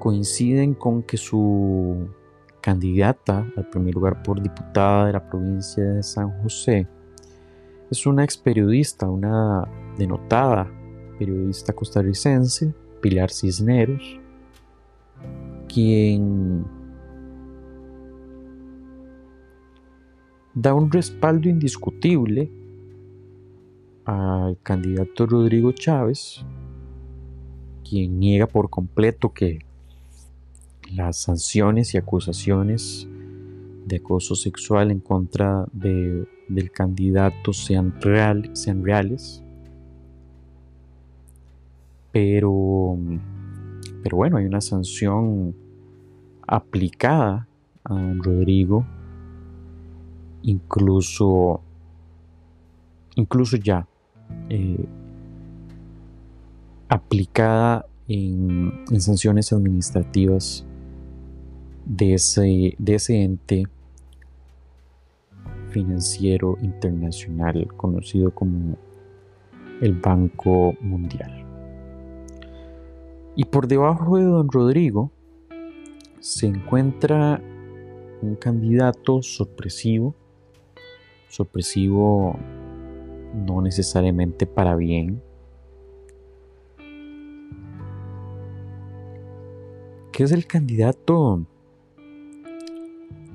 coinciden 0.00 0.74
con 0.74 1.02
que 1.02 1.16
su 1.16 2.08
candidata 2.60 3.46
al 3.56 3.68
primer 3.70 3.94
lugar 3.94 4.22
por 4.22 4.42
diputada 4.42 5.06
de 5.06 5.12
la 5.12 5.30
provincia 5.30 5.84
de 5.84 6.02
San 6.02 6.42
José 6.42 6.88
es 7.90 8.06
una 8.06 8.24
ex 8.24 8.36
periodista, 8.36 9.08
una 9.08 9.64
denotada 9.96 10.68
periodista 11.20 11.74
costarricense, 11.74 12.74
Pilar 13.02 13.30
Cisneros, 13.30 14.18
quien 15.68 16.64
da 20.54 20.72
un 20.72 20.90
respaldo 20.90 21.46
indiscutible 21.46 22.50
al 24.06 24.56
candidato 24.62 25.26
Rodrigo 25.26 25.72
Chávez, 25.72 26.42
quien 27.86 28.18
niega 28.18 28.46
por 28.46 28.70
completo 28.70 29.34
que 29.34 29.58
las 30.90 31.18
sanciones 31.18 31.92
y 31.92 31.98
acusaciones 31.98 33.06
de 33.84 33.96
acoso 33.96 34.34
sexual 34.34 34.90
en 34.90 35.00
contra 35.00 35.66
de, 35.72 36.26
del 36.48 36.70
candidato 36.70 37.52
sean 37.52 38.00
reales. 38.00 39.44
Pero, 42.12 42.96
pero 44.02 44.16
bueno, 44.16 44.36
hay 44.36 44.46
una 44.46 44.60
sanción 44.60 45.54
aplicada 46.46 47.46
a 47.84 47.94
don 47.94 48.22
Rodrigo, 48.22 48.84
incluso, 50.42 51.60
incluso 53.14 53.56
ya 53.56 53.86
eh, 54.48 54.84
aplicada 56.88 57.86
en, 58.08 58.84
sanciones 58.98 59.52
administrativas 59.52 60.64
de 61.86 62.14
ese, 62.14 62.74
de 62.78 62.94
ese 62.94 63.22
ente 63.22 63.66
financiero 65.70 66.58
internacional 66.62 67.68
conocido 67.76 68.32
como 68.32 68.76
el 69.80 69.94
Banco 69.94 70.74
Mundial. 70.80 71.39
Y 73.36 73.44
por 73.44 73.68
debajo 73.68 74.18
de 74.18 74.24
don 74.24 74.50
Rodrigo 74.50 75.10
se 76.18 76.46
encuentra 76.46 77.40
un 78.22 78.36
candidato 78.36 79.22
sorpresivo, 79.22 80.14
sorpresivo 81.28 82.38
no 83.34 83.62
necesariamente 83.62 84.46
para 84.46 84.76
bien, 84.76 85.22
que 90.12 90.24
es 90.24 90.32
el 90.32 90.46
candidato 90.46 91.46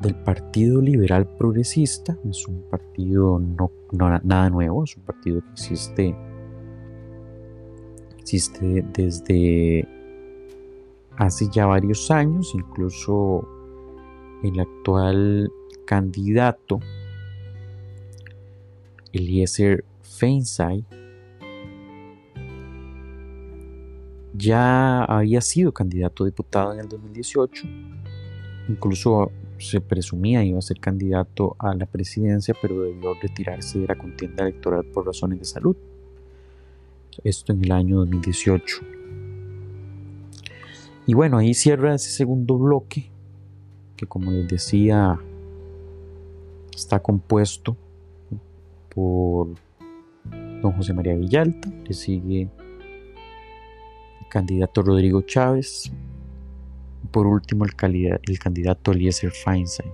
del 0.01 0.15
Partido 0.15 0.81
Liberal 0.81 1.25
Progresista. 1.25 2.17
Es 2.29 2.47
un 2.47 2.61
partido 2.69 3.39
no, 3.39 3.71
nada 4.23 4.49
nuevo, 4.49 4.83
es 4.83 4.95
un 4.97 5.03
partido 5.03 5.41
que 5.41 5.51
existe, 5.51 6.15
existe 8.25 8.83
desde 8.91 9.87
hace 11.15 11.47
ya 11.53 11.67
varios 11.67 12.09
años, 12.09 12.53
incluso 12.55 13.47
el 14.41 14.59
actual 14.59 15.51
candidato, 15.85 16.79
Eliezer 19.13 19.85
Feinsay, 20.01 20.83
ya 24.33 25.03
había 25.03 25.41
sido 25.41 25.71
candidato 25.71 26.23
a 26.23 26.25
diputado 26.25 26.73
en 26.73 26.79
el 26.79 26.89
2018, 26.89 27.67
incluso 28.69 29.31
se 29.59 29.81
presumía 29.81 30.43
iba 30.43 30.57
a 30.57 30.63
ser 30.63 30.79
candidato 30.79 31.55
a 31.59 31.75
la 31.75 31.85
presidencia, 31.85 32.55
pero 32.59 32.81
debió 32.81 33.13
retirarse 33.21 33.77
de 33.77 33.85
la 33.85 33.95
contienda 33.95 34.45
electoral 34.45 34.83
por 34.85 35.05
razones 35.05 35.37
de 35.37 35.45
salud. 35.45 35.77
Esto 37.23 37.53
en 37.53 37.63
el 37.63 37.71
año 37.71 37.97
2018. 37.97 38.77
Y 41.07 41.13
bueno, 41.13 41.37
ahí 41.37 41.53
cierra 41.53 41.95
ese 41.95 42.09
segundo 42.09 42.57
bloque, 42.57 43.11
que 43.95 44.07
como 44.07 44.31
les 44.31 44.47
decía, 44.47 45.19
está 46.75 46.99
compuesto 46.99 47.77
por 48.89 49.49
don 50.61 50.71
José 50.71 50.93
María 50.93 51.15
Villalta, 51.15 51.69
le 51.85 51.93
sigue 51.93 52.41
el 52.41 54.27
candidato 54.29 54.81
Rodrigo 54.81 55.21
Chávez, 55.21 55.91
por 57.11 57.27
último 57.27 57.65
el, 57.65 58.19
el 58.27 58.39
candidato 58.39 58.91
Eliezer 58.91 59.31
Feinstein. 59.31 59.91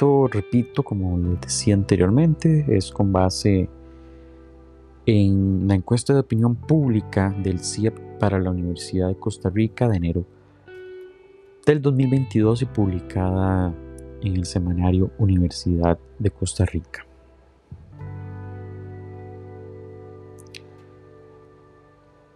Esto, 0.00 0.28
repito, 0.28 0.82
como 0.82 1.18
les 1.18 1.42
decía 1.42 1.74
anteriormente, 1.74 2.64
es 2.74 2.90
con 2.90 3.12
base 3.12 3.68
en 5.04 5.68
la 5.68 5.74
encuesta 5.74 6.14
de 6.14 6.20
opinión 6.20 6.54
pública 6.56 7.36
del 7.42 7.58
CIEP 7.58 8.18
para 8.18 8.38
la 8.38 8.48
Universidad 8.48 9.08
de 9.08 9.16
Costa 9.16 9.50
Rica 9.50 9.90
de 9.90 9.98
enero 9.98 10.24
del 11.66 11.82
2022 11.82 12.62
y 12.62 12.64
publicada 12.64 13.74
en 14.22 14.36
el 14.36 14.46
semanario 14.46 15.10
Universidad 15.18 15.98
de 16.18 16.30
Costa 16.30 16.64
Rica. 16.64 17.04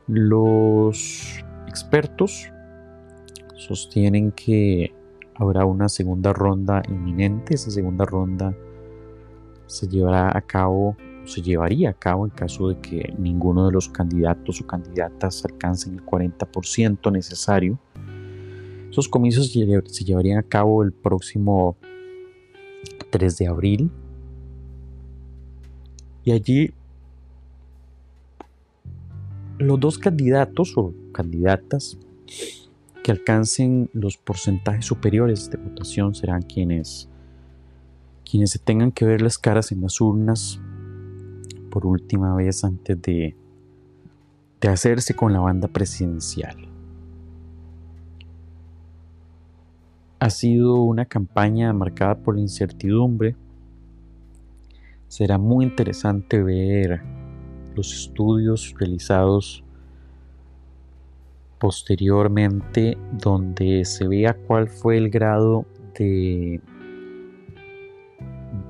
Los 0.07 1.43
expertos 1.67 2.47
sostienen 3.57 4.33
que 4.33 4.93
habrá 5.37 5.65
una 5.65 5.89
segunda 5.89 6.33
ronda 6.33 6.83
inminente. 6.89 7.55
Esa 7.55 7.71
segunda 7.71 8.05
ronda 8.05 8.55
se 9.67 9.89
llevará 9.89 10.37
a 10.37 10.41
cabo, 10.41 10.97
se 11.25 11.43
llevaría 11.43 11.91
a 11.91 11.95
cabo 11.95 12.25
en 12.25 12.31
caso 12.31 12.69
de 12.69 12.79
que 12.81 13.15
ninguno 13.19 13.67
de 13.67 13.73
los 13.73 13.89
candidatos 13.89 14.61
o 14.61 14.67
candidatas 14.67 15.45
alcancen 15.45 15.95
el 15.95 16.05
40% 16.05 17.13
necesario. 17.13 17.79
Esos 18.91 19.09
comicios 19.09 19.51
se 19.51 20.05
llevarían 20.05 20.39
a 20.39 20.43
cabo 20.43 20.83
el 20.83 20.93
próximo 20.93 21.77
3 23.11 23.39
de 23.39 23.47
abril. 23.49 23.91
Y 26.25 26.33
allí 26.33 26.73
los 29.59 29.79
dos 29.79 29.99
candidatos 29.99 30.77
o 30.77 30.93
candidatas 31.13 31.99
que 33.05 33.13
alcancen 33.13 33.91
los 33.93 34.17
porcentajes 34.17 34.87
superiores 34.87 35.51
de 35.51 35.59
votación 35.59 36.15
serán 36.15 36.41
quienes 36.41 37.11
quienes 38.25 38.51
se 38.51 38.59
tengan 38.59 38.93
que 38.93 39.05
ver 39.05 39.21
las 39.21 39.37
caras 39.37 39.73
en 39.73 39.83
las 39.83 40.01
urnas 40.01 40.59
por 41.71 41.85
última 41.85 42.35
vez 42.35 42.65
antes 42.65 43.01
de, 43.03 43.37
de 44.59 44.69
hacerse 44.69 45.15
con 45.15 45.35
la 45.35 45.41
banda 45.41 45.69
presidencial. 45.69 46.57
Ha 50.19 50.31
sido 50.31 50.77
una 50.77 51.05
campaña 51.05 51.75
marcada 51.75 52.17
por 52.17 52.37
la 52.37 52.41
incertidumbre. 52.41 53.37
Será 55.09 55.37
muy 55.37 55.67
interesante 55.67 56.43
ver 56.43 57.03
los 57.75 57.93
estudios 57.93 58.75
realizados 58.79 59.64
posteriormente 61.65 62.99
donde 63.13 63.87
se 63.87 64.07
vea 64.07 64.35
cuál 64.35 64.69
fue 64.69 64.99
el 64.99 65.09
grado 65.09 65.65
de, 65.99 66.61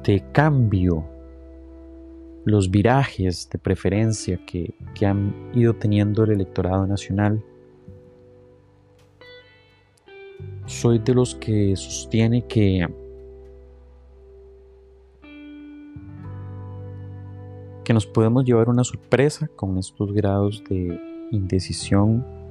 de 0.04 0.24
cambio, 0.30 1.04
los 2.44 2.70
virajes 2.70 3.50
de 3.50 3.58
preferencia 3.58 4.38
que, 4.46 4.74
que 4.94 5.06
han 5.06 5.50
ido 5.54 5.74
teniendo 5.74 6.22
el 6.22 6.30
electorado 6.30 6.86
nacional. 6.86 7.42
Soy 10.66 11.00
de 11.00 11.14
los 11.14 11.34
que 11.34 11.74
sostiene 11.74 12.46
que 12.46 12.86
que 17.82 17.92
nos 17.92 18.06
podemos 18.06 18.44
llevar 18.44 18.68
una 18.68 18.84
sorpresa 18.84 19.48
con 19.56 19.78
estos 19.78 20.12
grados 20.12 20.62
de 20.70 20.96
indecisión 21.32 22.43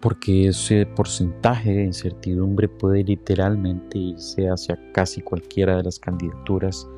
porque 0.00 0.48
ese 0.48 0.86
porcentaje 0.86 1.72
de 1.72 1.84
incertidumbre 1.84 2.68
puede 2.68 3.02
literalmente 3.02 3.98
irse 3.98 4.48
hacia 4.48 4.78
casi 4.92 5.20
cualquiera 5.22 5.76
de 5.76 5.84
las 5.84 5.98
candidaturas 5.98 6.88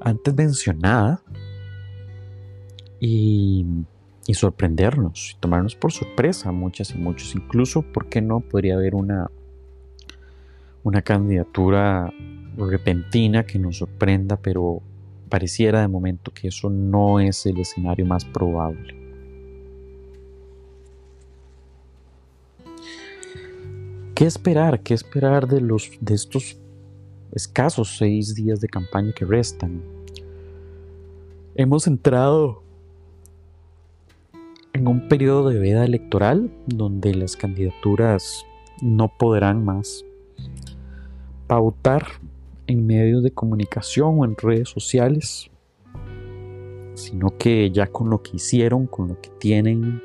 antes 0.00 0.34
mencionada 0.34 1.20
y, 3.00 3.66
sorprendernos, 4.32 5.32
y 5.34 5.40
tomarnos 5.40 5.74
por 5.74 5.92
sorpresa 5.92 6.52
muchas 6.52 6.94
y 6.94 6.98
muchos, 6.98 7.34
incluso, 7.34 7.82
¿por 7.82 8.08
qué 8.08 8.20
no? 8.20 8.40
Podría 8.40 8.74
haber 8.74 8.94
una 8.94 9.30
una 10.84 11.02
candidatura 11.02 12.12
repentina 12.56 13.44
que 13.44 13.58
nos 13.58 13.78
sorprenda, 13.78 14.36
pero 14.36 14.80
pareciera 15.28 15.82
de 15.82 15.88
momento 15.88 16.32
que 16.32 16.48
eso 16.48 16.70
no 16.70 17.20
es 17.20 17.44
el 17.46 17.58
escenario 17.58 18.06
más 18.06 18.24
probable. 18.24 19.07
¿Qué 24.18 24.24
esperar? 24.24 24.82
¿Qué 24.82 24.94
esperar 24.94 25.46
de, 25.46 25.60
los, 25.60 25.92
de 26.00 26.14
estos 26.14 26.58
escasos 27.30 27.98
seis 27.98 28.34
días 28.34 28.60
de 28.60 28.66
campaña 28.66 29.12
que 29.12 29.24
restan? 29.24 29.80
Hemos 31.54 31.86
entrado 31.86 32.64
en 34.72 34.88
un 34.88 35.06
periodo 35.06 35.50
de 35.50 35.60
veda 35.60 35.84
electoral 35.84 36.50
donde 36.66 37.14
las 37.14 37.36
candidaturas 37.36 38.44
no 38.82 39.06
podrán 39.06 39.64
más 39.64 40.04
pautar 41.46 42.04
en 42.66 42.88
medios 42.88 43.22
de 43.22 43.30
comunicación 43.30 44.18
o 44.18 44.24
en 44.24 44.36
redes 44.36 44.68
sociales, 44.68 45.48
sino 46.94 47.38
que 47.38 47.70
ya 47.70 47.86
con 47.86 48.10
lo 48.10 48.20
que 48.24 48.38
hicieron, 48.38 48.88
con 48.88 49.06
lo 49.06 49.20
que 49.20 49.30
tienen, 49.38 50.02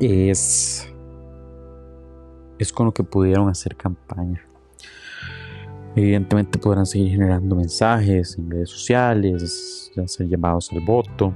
es, 0.00 0.90
es 2.58 2.72
con 2.72 2.86
lo 2.86 2.92
que 2.92 3.04
pudieron 3.04 3.48
hacer 3.48 3.76
campaña. 3.76 4.42
Evidentemente 5.94 6.58
podrán 6.58 6.84
seguir 6.84 7.12
generando 7.12 7.56
mensajes 7.56 8.36
en 8.38 8.50
redes 8.50 8.70
sociales, 8.70 9.90
hacer 9.96 10.28
llamados 10.28 10.70
al 10.72 10.80
voto, 10.80 11.32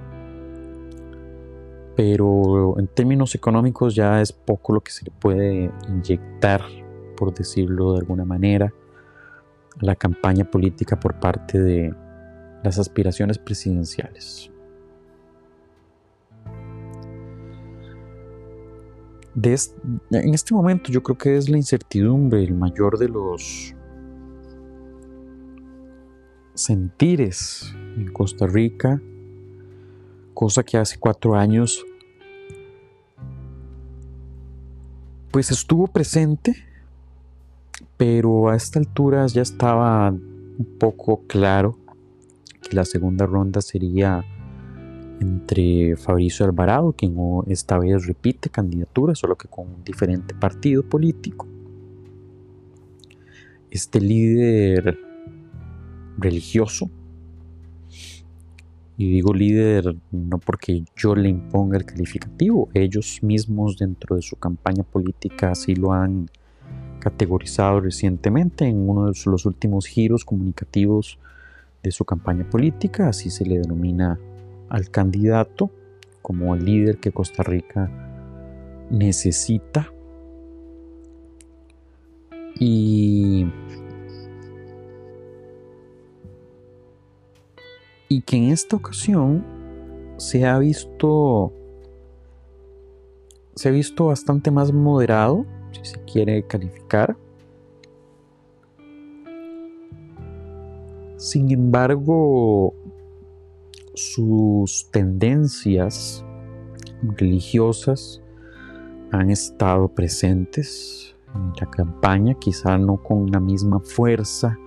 pero 1.96 2.78
en 2.78 2.86
términos 2.86 3.34
económicos 3.34 3.94
ya 3.94 4.20
es 4.20 4.32
poco 4.32 4.74
lo 4.74 4.80
que 4.82 4.92
se 4.92 5.04
le 5.06 5.10
puede 5.10 5.70
inyectar, 5.88 6.62
por 7.16 7.32
decirlo 7.32 7.92
de 7.92 8.00
alguna 8.00 8.24
manera, 8.24 8.72
la 9.80 9.96
campaña 9.96 10.44
política 10.44 11.00
por 11.00 11.18
parte 11.18 11.58
de 11.58 11.94
las 12.62 12.78
aspiraciones 12.78 13.38
presidenciales. 13.38 14.50
En 19.42 20.34
este 20.34 20.54
momento 20.54 20.90
yo 20.92 21.02
creo 21.02 21.16
que 21.16 21.36
es 21.36 21.48
la 21.48 21.56
incertidumbre 21.56 22.42
el 22.42 22.54
mayor 22.54 22.98
de 22.98 23.08
los 23.08 23.74
sentires 26.54 27.74
en 27.96 28.12
Costa 28.12 28.46
Rica, 28.46 29.00
cosa 30.34 30.62
que 30.62 30.76
hace 30.76 30.98
cuatro 30.98 31.34
años 31.34 31.84
pues 35.30 35.50
estuvo 35.50 35.86
presente, 35.86 36.56
pero 37.96 38.48
a 38.48 38.56
esta 38.56 38.78
altura 38.78 39.26
ya 39.28 39.42
estaba 39.42 40.10
un 40.10 40.76
poco 40.78 41.22
claro 41.28 41.78
que 42.62 42.74
la 42.74 42.84
segunda 42.84 43.26
ronda 43.26 43.60
sería 43.60 44.24
entre 45.20 45.96
Fabricio 45.96 46.46
Alvarado, 46.46 46.92
quien 46.92 47.14
esta 47.46 47.78
vez 47.78 48.06
repite 48.06 48.48
candidatura, 48.48 49.14
solo 49.14 49.36
que 49.36 49.48
con 49.48 49.68
un 49.68 49.84
diferente 49.84 50.34
partido 50.34 50.82
político. 50.82 51.46
Este 53.70 54.00
líder 54.00 54.98
religioso. 56.18 56.90
Y 58.96 59.10
digo 59.10 59.32
líder 59.32 59.96
no 60.10 60.38
porque 60.38 60.84
yo 60.94 61.14
le 61.14 61.30
imponga 61.30 61.78
el 61.78 61.86
calificativo, 61.86 62.68
ellos 62.74 63.20
mismos 63.22 63.78
dentro 63.78 64.16
de 64.16 64.22
su 64.22 64.36
campaña 64.36 64.82
política 64.82 65.52
así 65.52 65.74
lo 65.74 65.94
han 65.94 66.28
categorizado 66.98 67.80
recientemente 67.80 68.66
en 68.66 68.88
uno 68.88 69.06
de 69.06 69.18
los 69.24 69.46
últimos 69.46 69.86
giros 69.86 70.26
comunicativos 70.26 71.18
de 71.82 71.92
su 71.92 72.04
campaña 72.04 72.48
política, 72.50 73.08
así 73.08 73.30
se 73.30 73.46
le 73.46 73.58
denomina 73.58 74.20
al 74.70 74.90
candidato 74.90 75.70
como 76.22 76.54
el 76.54 76.64
líder 76.64 76.98
que 76.98 77.12
Costa 77.12 77.42
Rica 77.42 77.90
necesita. 78.90 79.92
Y 82.58 83.46
y 88.08 88.22
que 88.22 88.36
en 88.36 88.44
esta 88.50 88.76
ocasión 88.76 89.44
se 90.16 90.44
ha 90.44 90.58
visto 90.58 91.52
se 93.54 93.68
ha 93.68 93.72
visto 93.72 94.06
bastante 94.06 94.50
más 94.50 94.72
moderado, 94.72 95.44
si 95.72 95.84
se 95.84 96.00
quiere 96.04 96.46
calificar. 96.46 97.16
Sin 101.16 101.50
embargo, 101.50 102.74
sus 104.00 104.90
tendencias 104.90 106.24
religiosas 107.18 108.22
han 109.12 109.30
estado 109.30 109.88
presentes 109.88 111.14
en 111.34 111.52
la 111.60 111.70
campaña, 111.70 112.34
quizá 112.34 112.78
no 112.78 112.96
con 112.96 113.30
la 113.30 113.40
misma 113.40 113.78
fuerza 113.80 114.58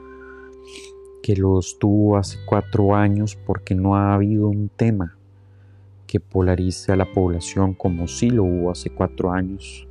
que 1.24 1.36
los 1.36 1.80
tuvo 1.80 2.18
hace 2.18 2.38
cuatro 2.46 2.96
años 2.96 3.36
porque 3.36 3.74
no 3.74 3.96
ha 3.96 4.14
habido 4.14 4.50
un 4.50 4.70
tema 4.70 5.18
que 6.06 6.20
polarice 6.20 6.92
a 6.92 6.96
la 6.96 7.12
población 7.12 7.74
como 7.74 8.08
sí 8.08 8.30
lo 8.30 8.44
hubo 8.44 8.70
hace 8.70 8.92
cuatro 8.92 9.32
años, 9.32 9.88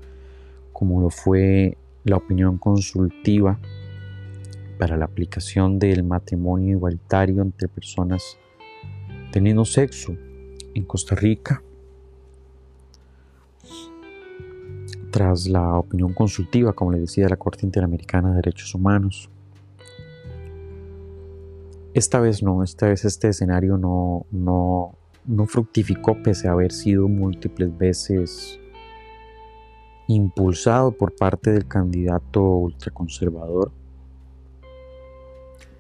como 0.73 1.01
lo 1.01 1.11
fue 1.11 1.77
la 2.05 2.17
opinión 2.17 2.59
consultiva 2.59 3.59
para 4.79 4.97
la 4.97 5.07
aplicación 5.07 5.81
del 5.81 6.05
matrimonio 6.05 6.77
igualitario 6.77 7.43
entre 7.43 7.67
personas 7.67 8.39
teniendo 9.33 9.65
sexo 9.65 10.15
en 10.75 10.85
Costa 10.85 11.17
Rica. 11.17 11.63
Tras 15.11 15.49
la 15.49 15.79
opinión 15.79 16.13
consultiva, 16.15 16.73
como 16.73 16.93
le 16.93 17.01
decía, 17.01 17.25
de 17.25 17.31
la 17.31 17.37
Corte 17.37 17.67
Interamericana 17.67 18.31
de 18.31 18.37
Derechos 18.37 18.75
Humanos, 18.75 19.29
esta 21.95 22.21
vez 22.21 22.43
no, 22.43 22.63
esta 22.63 22.87
vez 22.87 23.05
este 23.05 23.29
escenario 23.29 23.77
no, 23.77 24.27
no, 24.31 24.95
no 25.27 25.47
fructificó 25.47 26.23
pese 26.23 26.49
a 26.49 26.53
haber 26.53 26.73
sido 26.73 27.09
múltiples 27.09 27.77
veces 27.77 28.59
impulsado 30.09 30.93
por 30.93 31.15
parte 31.15 31.53
del 31.53 31.67
candidato 31.67 32.43
ultraconservador, 32.43 33.73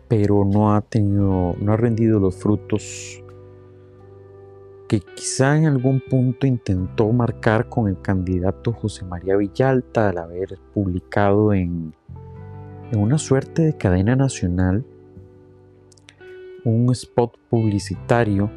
pero 0.09 0.45
no 0.45 0.75
ha 0.75 0.83
tenido, 0.83 1.57
no 1.59 1.73
ha 1.73 1.77
rendido 1.77 2.21
los 2.21 2.37
frutos 2.37 3.22
que 4.93 5.01
quizá 5.01 5.57
en 5.57 5.65
algún 5.65 6.01
punto 6.01 6.47
intentó 6.47 7.11
marcar 7.15 7.71
con 7.71 7.89
el 7.89 7.99
candidato 8.03 8.75
José 8.75 9.07
María 9.07 9.37
Villalta 9.37 10.11
al 10.11 10.19
haber 10.19 10.59
publicado 10.75 11.55
en, 11.55 11.95
una 12.95 13.17
suerte 13.17 13.63
de 13.63 13.75
cadena 13.75 14.17
nacional 14.17 14.85
un 16.67 16.91
spot 16.93 17.39
publicitario 17.49 18.51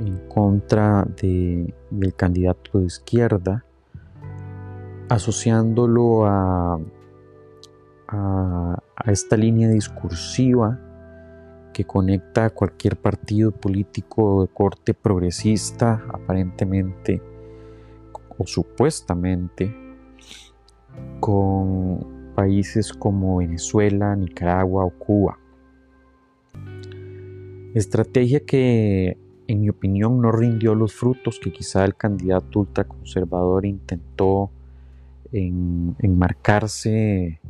en 0.00 0.18
contra 0.28 1.06
de, 1.22 1.72
del 1.90 2.14
candidato 2.16 2.80
de 2.80 2.86
izquierda, 2.86 3.64
asociándolo 5.08 6.26
a, 6.26 6.80
esta 9.06 9.36
línea 9.36 9.68
discursiva 9.68 10.80
que 11.72 11.84
conecta 11.84 12.46
a 12.46 12.50
cualquier 12.50 12.96
partido 12.96 13.52
político 13.52 14.42
de 14.42 14.48
corte 14.48 14.94
progresista, 14.94 16.04
aparentemente 16.12 17.22
o 18.38 18.46
supuestamente, 18.46 19.74
con 21.20 22.32
países 22.34 22.92
como 22.92 23.38
Venezuela, 23.38 24.16
Nicaragua 24.16 24.84
o 24.84 24.90
Cuba. 24.90 25.38
Estrategia 27.74 28.40
que, 28.40 29.18
en 29.46 29.60
mi 29.60 29.68
opinión, 29.68 30.20
no 30.20 30.32
rindió 30.32 30.74
los 30.74 30.94
frutos 30.94 31.38
que 31.42 31.52
quizá 31.52 31.84
el 31.84 31.94
candidato 31.94 32.60
ultraconservador 32.60 33.66
intentó 33.66 34.50
enmarcarse 35.32 37.40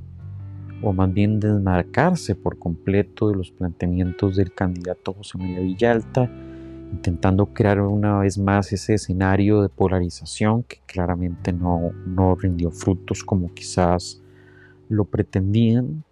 o 0.83 0.93
más 0.93 1.13
bien 1.13 1.41
desmarcarse 1.41 2.35
por 2.35 2.59
completo 2.59 3.29
de 3.29 3.37
los 3.37 3.51
planteamientos 3.51 4.37
del 4.37 4.53
candidato 4.53 5.13
José 5.15 5.39
María 5.39 5.61
Villalta, 5.61 6.31
intentando 6.93 7.47
crear 7.47 7.81
una 7.81 8.19
vez 8.19 8.39
más 8.39 8.73
ese 8.73 8.95
escenario 8.95 9.63
de 9.63 9.69
polarización 9.69 10.63
que 10.65 10.81
claramente 10.87 11.53
no, 11.53 11.93
no 12.07 12.35
rindió 12.35 12.71
frutos 12.71 13.25
como 13.25 13.53
quizás 13.55 14.23
lo 14.89 15.05
pretendían. 15.05 16.05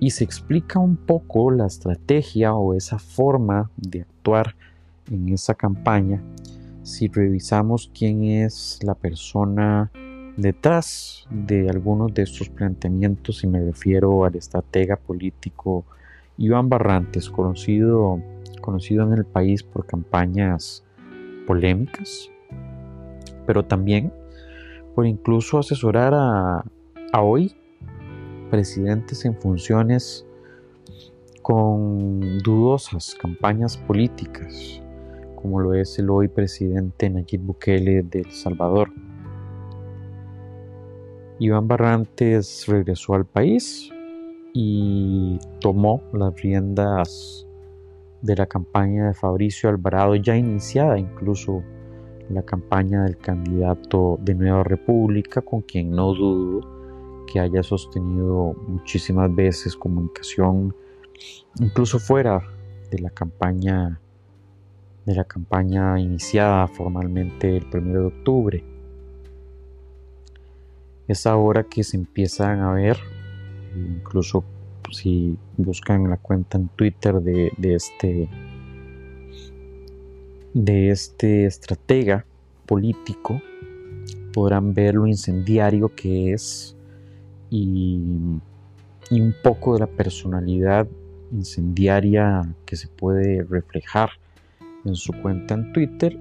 Y 0.00 0.10
se 0.10 0.24
explica 0.24 0.78
un 0.78 0.96
poco 0.96 1.50
la 1.50 1.66
estrategia 1.66 2.54
o 2.54 2.74
esa 2.74 2.98
forma 2.98 3.70
de 3.76 4.02
actuar 4.02 4.56
en 5.10 5.28
esa 5.28 5.54
campaña. 5.54 6.22
Si 6.82 7.08
revisamos 7.08 7.90
quién 7.96 8.24
es 8.24 8.78
la 8.82 8.94
persona 8.94 9.90
detrás 10.36 11.26
de 11.30 11.68
algunos 11.68 12.12
de 12.12 12.22
estos 12.22 12.48
planteamientos 12.48 13.44
y 13.44 13.46
me 13.46 13.60
refiero 13.60 14.24
al 14.24 14.34
estratega 14.34 14.96
político 14.96 15.84
Iván 16.36 16.68
Barrantes, 16.68 17.30
conocido, 17.30 18.20
conocido 18.60 19.04
en 19.04 19.12
el 19.12 19.24
país 19.24 19.62
por 19.62 19.86
campañas 19.86 20.84
polémicas, 21.46 22.30
pero 23.46 23.64
también 23.64 24.12
por 24.94 25.06
incluso 25.06 25.58
asesorar 25.58 26.14
a, 26.14 26.64
hoy 27.20 27.54
presidentes 28.50 29.24
en 29.24 29.36
funciones 29.36 30.26
con 31.42 32.38
dudosas 32.40 33.16
campañas 33.20 33.76
políticas, 33.76 34.80
como 35.36 35.60
lo 35.60 35.74
es 35.74 35.96
el 36.00 36.10
hoy 36.10 36.26
presidente 36.26 37.08
Nayib 37.08 37.40
Bukele 37.42 38.02
de 38.02 38.22
El 38.22 38.32
Salvador. 38.32 38.90
Iván 41.44 41.68
Barrantes 41.68 42.64
regresó 42.68 43.12
al 43.12 43.26
país 43.26 43.90
y 44.54 45.38
tomó 45.60 46.02
las 46.14 46.34
riendas 46.40 47.46
de 48.22 48.34
la 48.34 48.46
campaña 48.46 49.08
de 49.08 49.12
Fabricio 49.12 49.68
Alvarado, 49.68 50.14
ya 50.14 50.38
iniciada 50.38 50.98
incluso 50.98 51.62
la 52.30 52.42
campaña 52.42 53.04
del 53.04 53.18
candidato 53.18 54.18
de 54.22 54.34
Nueva 54.34 54.64
República, 54.64 55.42
con 55.42 55.60
quien 55.60 55.90
no 55.90 56.14
dudo 56.14 56.66
que 57.30 57.40
haya 57.40 57.62
sostenido 57.62 58.54
muchísimas 58.66 59.34
veces 59.34 59.76
comunicación, 59.76 60.74
incluso 61.60 61.98
fuera 61.98 62.40
de 62.90 63.00
la 63.00 63.10
campaña 63.10 64.00
de 65.04 65.14
la 65.14 65.24
campaña 65.24 66.00
iniciada 66.00 66.66
formalmente 66.68 67.54
el 67.54 67.66
1 67.70 67.92
de 67.92 68.06
octubre. 68.06 68.73
Es 71.06 71.26
ahora 71.26 71.64
que 71.64 71.84
se 71.84 71.98
empiezan 71.98 72.60
a 72.60 72.72
ver, 72.72 72.98
incluso 73.76 74.42
si 74.90 75.36
buscan 75.58 76.08
la 76.08 76.16
cuenta 76.16 76.56
en 76.56 76.68
Twitter 76.68 77.20
de, 77.20 77.52
este 77.60 78.28
de 80.54 80.90
este 80.90 81.44
estratega 81.44 82.24
político, 82.64 83.42
podrán 84.32 84.72
ver 84.72 84.94
lo 84.94 85.06
incendiario 85.06 85.94
que 85.94 86.32
es 86.32 86.74
y, 87.50 88.00
y 89.10 89.20
un 89.20 89.34
poco 89.42 89.74
de 89.74 89.80
la 89.80 89.86
personalidad 89.86 90.86
incendiaria 91.32 92.48
que 92.64 92.76
se 92.76 92.88
puede 92.88 93.42
reflejar 93.42 94.10
en 94.86 94.94
su 94.94 95.12
cuenta 95.12 95.54
en 95.54 95.72
Twitter. 95.74 96.18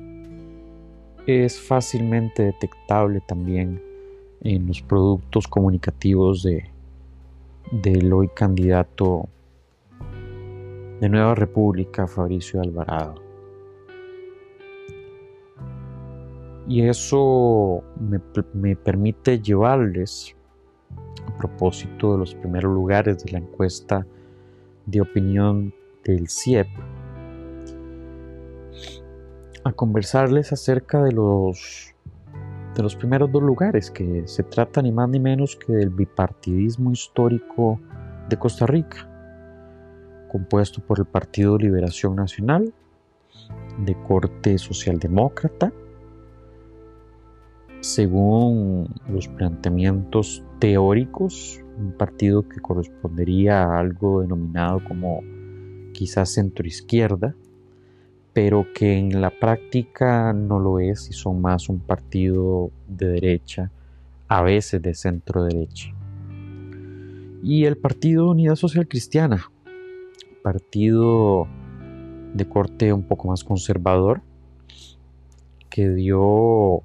Es 1.26 1.58
fácilmente 1.58 2.44
detectable 2.44 3.22
también 3.26 3.93
en 4.44 4.68
los 4.68 4.82
productos 4.82 5.48
comunicativos 5.48 6.44
de 6.44 6.74
del 7.72 8.14
hoy 8.14 8.28
candidato 8.28 9.28
de 11.00 11.10
Nueva 11.10 11.34
República, 11.34 12.08
Fabricio 12.08 12.62
Alvarado. 12.62 13.16
Y 16.68 16.88
eso 16.88 17.84
me, 18.00 18.22
me 18.54 18.76
permite 18.76 19.40
llevarles, 19.40 20.36
a 21.28 21.38
propósito 21.38 22.14
de 22.14 22.20
los 22.20 22.36
primeros 22.36 22.74
lugares 22.74 23.24
de 23.24 23.32
la 23.32 23.40
encuesta 23.40 24.06
de 24.86 25.02
opinión 25.02 25.74
del 26.04 26.30
CIEP, 26.30 26.68
a 29.64 29.72
conversarles 29.72 30.54
acerca 30.54 31.02
de 31.02 31.12
los, 31.12 31.93
de 32.76 32.84
los 32.84 32.96
primeros 32.96 33.32
dos 33.32 33.44
lugares, 33.44 33.92
que 33.92 34.24
se 34.28 34.44
trata 34.44 34.82
ni 34.82 34.92
más 34.92 35.10
ni 35.10 35.20
menos 35.20 35.56
que 35.56 35.74
del 35.74 35.90
bipartidismo 35.90 36.92
histórico 36.92 37.80
de 38.30 38.38
Costa 38.38 38.66
Rica, 38.66 39.10
compuesto 40.32 40.82
por 40.82 41.00
el 41.00 41.06
Partido 41.06 41.58
Liberación 41.58 42.16
Nacional, 42.16 42.74
de 43.80 43.96
corte 44.04 44.58
socialdemócrata, 44.58 45.72
según 47.82 48.88
los 49.10 49.28
planteamientos 49.28 50.44
teóricos, 50.60 51.60
un 51.78 51.92
partido 51.92 52.48
que 52.48 52.62
correspondería 52.62 53.64
a 53.64 53.80
algo 53.80 54.22
denominado 54.22 54.82
como 54.88 55.20
quizás 55.94 56.34
centroizquierda, 56.34 57.36
pero 58.34 58.68
que 58.74 58.98
en 58.98 59.22
la 59.22 59.30
práctica 59.30 60.34
no 60.34 60.60
lo 60.60 60.80
es 60.80 61.10
y 61.10 61.14
son 61.14 61.42
más 61.42 61.70
un 61.70 61.80
partido 61.80 62.72
de 62.88 63.08
derecha, 63.08 63.72
a 64.28 64.42
veces 64.42 64.82
de 64.82 64.96
centro 64.96 65.44
derecha. 65.44 65.94
Y 67.44 67.66
el 67.66 67.78
Partido 67.78 68.32
Unidad 68.32 68.56
Social 68.56 68.88
Cristiana, 68.88 69.52
partido 70.42 71.48
de 72.34 72.50
corte 72.50 72.92
un 72.92 73.04
poco 73.04 73.28
más 73.28 73.44
conservador, 73.44 74.22
que 75.70 75.90
dio 75.90 76.82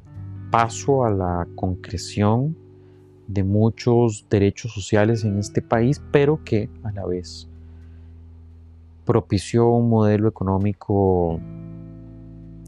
paso 0.51 1.05
a 1.05 1.11
la 1.11 1.47
concreción 1.55 2.57
de 3.27 3.45
muchos 3.45 4.27
derechos 4.29 4.73
sociales 4.73 5.25
en 5.25 5.39
este 5.39 5.63
país, 5.63 6.03
pero 6.11 6.43
que 6.45 6.69
a 6.83 6.93
la 6.93 7.07
vez 7.07 7.49
propició 9.09 9.71
un 9.71 9.89
modelo 9.89 10.29
económico 10.29 11.41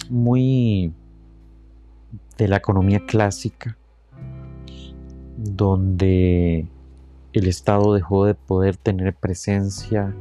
muy 0.09 0.91
de 2.39 2.49
la 2.49 2.57
economía 2.57 3.05
clásica, 3.05 3.77
donde 5.37 6.67
el 7.35 7.47
Estado 7.47 7.93
dejó 7.93 8.25
de 8.25 8.33
poder 8.33 8.79
tener 8.79 9.13
presencia 9.13 10.17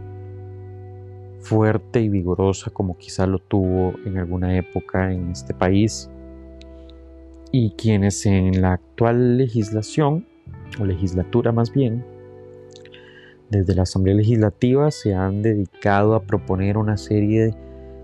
fuerte 1.40 2.02
y 2.02 2.10
vigorosa 2.10 2.70
como 2.70 2.98
quizá 2.98 3.26
lo 3.26 3.40
tuvo 3.40 3.94
en 4.06 4.18
alguna 4.18 4.58
época 4.58 5.14
en 5.14 5.32
este 5.32 5.54
país 5.54 6.10
y 7.54 7.72
quienes 7.78 8.26
en 8.26 8.62
la 8.62 8.74
actual 8.74 9.38
legislación 9.38 10.28
o 10.82 10.86
legislatura 10.86 11.54
más 11.54 11.72
bien 11.72 12.19
desde 13.50 13.76
la 13.76 13.84
Asamblea 13.84 14.16
Legislativa 14.16 14.92
se 14.92 15.14
han 15.14 15.42
dedicado 15.42 16.14
a 16.16 16.22
proponer 16.22 16.78
una 16.78 16.98
serie 16.98 17.56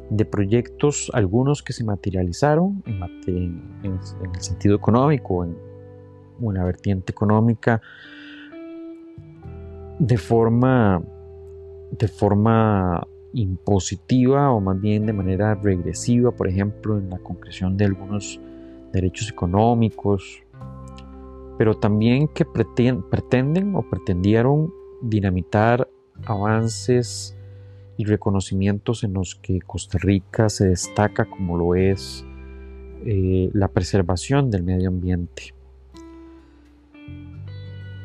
de, 0.10 0.26
proyectos, 0.26 1.12
algunos 1.14 1.62
que 1.62 1.74
se 1.74 1.84
materializaron 1.84 2.84
en, 2.86 3.62
el 3.84 4.42
sentido 4.42 4.76
económico, 4.76 5.44
en 5.44 5.56
una 6.40 6.64
vertiente 6.64 7.12
económica, 7.12 7.82
de 10.00 10.18
forma, 10.18 11.02
de 11.92 12.08
forma 12.08 13.08
impositiva 13.34 14.52
o 14.52 14.60
más 14.62 14.80
bien 14.80 15.06
de 15.06 15.14
manera 15.14 15.56
regresiva, 15.56 16.32
por 16.32 16.48
ejemplo, 16.48 16.98
en 16.98 17.10
la 17.10 17.20
concreción 17.20 17.78
de 17.78 17.86
algunos 17.86 18.40
derechos 18.94 19.30
económicos, 19.30 20.42
pero 21.58 21.76
también 21.76 22.28
que 22.30 22.46
pretenden 22.46 23.76
o 23.76 23.82
pretendieron 23.90 24.74
dinamitar 25.10 25.88
avances 26.26 27.36
y 27.98 28.06
reconocimientos 28.06 29.04
en 29.04 29.14
los 29.14 29.36
que 29.36 29.60
Costa 29.62 29.98
Rica 30.00 30.50
se 30.50 30.68
destaca 30.70 31.26
como 31.26 31.58
lo 31.58 31.76
es 31.76 32.26
eh, 33.06 33.50
la 33.54 33.68
preservación 33.68 34.50
del 34.50 34.64
medio 34.64 34.90
ambiente. 34.90 35.54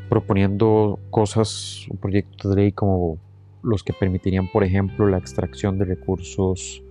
Proponiendo 0.08 0.98
cosas, 1.10 1.86
un 1.88 1.96
proyecto 1.96 2.50
de 2.50 2.56
ley 2.56 2.72
como 2.72 3.18
los 3.62 3.82
que 3.82 3.92
permitirían, 3.92 4.50
por 4.52 4.64
ejemplo, 4.64 5.08
la 5.08 5.18
extracción 5.18 5.78
de 5.78 5.84
recursos, 5.84 6.82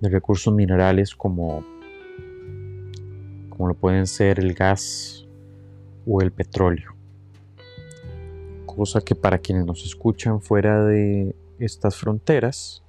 de 0.00 0.08
recursos 0.08 0.52
minerales 0.52 1.14
como, 1.14 1.64
como 3.48 3.68
lo 3.68 3.74
pueden 3.74 4.06
ser 4.06 4.40
el 4.40 4.54
gas 4.54 5.26
o 6.06 6.20
el 6.20 6.32
petróleo 6.32 6.99
cosa 8.74 9.00
que 9.00 9.14
para 9.14 9.38
quienes 9.38 9.66
nos 9.66 9.84
escuchan 9.84 10.40
fuera 10.40 10.84
de 10.84 11.34
estas 11.58 11.96
fronteras 11.96 12.82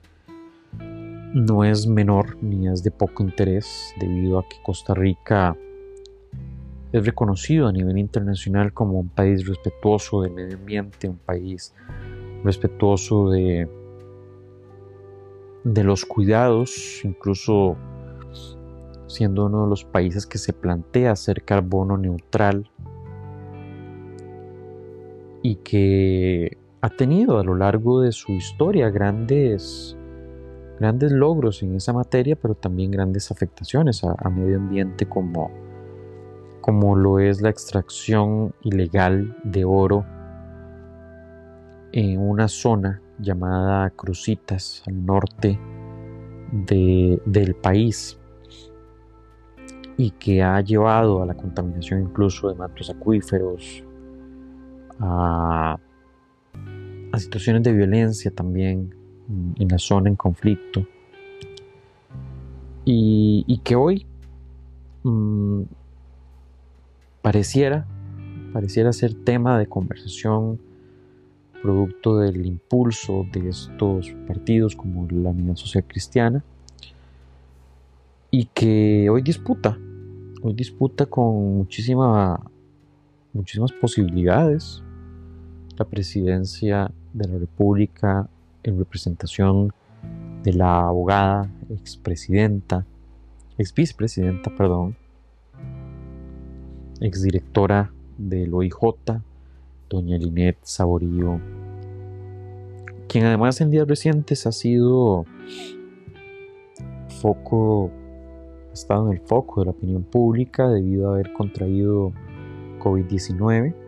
no 1.33 1.63
es 1.63 1.87
menor 1.87 2.37
ni 2.41 2.67
es 2.67 2.83
de 2.83 2.91
poco 2.91 3.23
interés 3.23 3.93
debido 3.99 4.39
a 4.39 4.47
que 4.47 4.57
Costa 4.63 4.93
Rica 4.93 5.55
es 6.91 7.05
reconocido 7.05 7.67
a 7.67 7.71
nivel 7.71 7.97
internacional 7.97 8.73
como 8.73 8.99
un 8.99 9.09
país 9.09 9.47
respetuoso 9.47 10.21
del 10.21 10.33
medio 10.33 10.57
ambiente, 10.57 11.07
un 11.07 11.17
país 11.17 11.73
respetuoso 12.43 13.29
de, 13.29 13.69
los 15.63 16.05
cuidados, 16.05 17.01
incluso 17.03 17.77
siendo 19.07 19.45
uno 19.45 19.63
de 19.63 19.69
los 19.69 19.85
países 19.85 20.25
que 20.25 20.37
se 20.37 20.53
plantea 20.53 21.15
ser 21.15 21.43
carbono 21.43 21.97
neutral 21.97 22.69
y 25.41 25.55
que 25.55 26.57
ha 26.81 26.89
tenido 26.89 27.39
a 27.39 27.43
lo 27.43 27.55
largo 27.55 28.01
de 28.01 28.11
su 28.11 28.33
historia 28.33 28.89
grandes, 28.89 29.95
grandes 30.79 31.11
logros 31.11 31.61
en 31.63 31.75
esa 31.75 31.93
materia, 31.93 32.35
pero 32.35 32.55
también 32.55 32.91
grandes 32.91 33.31
afectaciones 33.31 34.03
a, 34.03 34.29
medio 34.29 34.57
ambiente 34.57 35.07
como, 35.07 35.51
como 36.61 36.95
lo 36.95 37.19
es 37.19 37.41
la 37.41 37.49
extracción 37.49 38.53
ilegal 38.63 39.35
de 39.43 39.65
oro 39.65 40.05
en 41.91 42.19
una 42.19 42.47
zona 42.47 43.01
llamada 43.19 43.89
Crucitas 43.91 44.83
al 44.87 45.05
norte 45.05 45.59
del 46.51 47.55
país 47.61 48.19
y 49.97 50.11
que 50.11 50.41
ha 50.41 50.59
llevado 50.61 51.21
a 51.21 51.25
la 51.25 51.35
contaminación 51.35 52.01
incluso 52.01 52.49
de 52.49 52.55
mantos 52.55 52.89
acuíferos, 52.89 53.83
a, 55.01 55.77
situaciones 57.17 57.63
de 57.63 57.73
violencia 57.73 58.31
también 58.31 58.95
en 59.57 59.67
la 59.67 59.77
zona 59.77 60.09
en 60.09 60.15
conflicto. 60.15 60.85
Y, 62.85 63.61
que 63.63 63.75
hoy 63.75 64.05
mm, 65.03 65.61
pareciera 67.21 67.85
pareciera 68.51 68.91
ser 68.91 69.13
tema 69.13 69.57
de 69.57 69.67
conversación 69.67 70.59
producto 71.61 72.17
del 72.17 72.45
impulso 72.45 73.25
de 73.31 73.49
estos 73.49 74.11
partidos 74.27 74.75
como 74.75 75.07
la 75.09 75.29
Unidad 75.29 75.55
Social 75.55 75.83
Cristiana, 75.87 76.43
y 78.31 78.45
que 78.45 79.09
hoy 79.09 79.21
disputa, 79.21 79.77
hoy 80.41 80.53
disputa 80.53 81.05
con 81.05 81.57
muchísima, 81.57 82.41
muchísimas 83.33 83.71
posibilidades 83.73 84.81
la 85.81 85.89
presidencia 85.89 86.91
de 87.11 87.27
la 87.27 87.39
República 87.39 88.29
en 88.61 88.77
representación 88.77 89.73
de 90.43 90.53
la 90.53 90.81
abogada, 90.81 91.49
expresidenta, 91.71 92.85
ex 93.57 93.73
vicepresidenta, 93.73 94.55
perdón, 94.55 94.95
exdirectora 96.99 97.91
del 98.19 98.53
OIJ, 98.53 98.75
doña 99.89 100.17
Linet 100.19 100.57
Saborío, 100.61 101.41
quien 103.07 103.25
además 103.25 103.59
en 103.59 103.71
días 103.71 103.87
recientes 103.87 104.45
ha 104.45 104.51
sido 104.51 105.25
foco, 107.21 107.89
ha 108.69 108.73
estado 108.73 109.07
en 109.07 109.17
el 109.17 109.21
foco 109.25 109.61
de 109.61 109.65
la 109.65 109.71
opinión 109.71 110.03
pública 110.03 110.69
debido 110.69 111.09
a 111.09 111.13
haber 111.15 111.33
contraído 111.33 112.13
COVID-19 112.79 113.80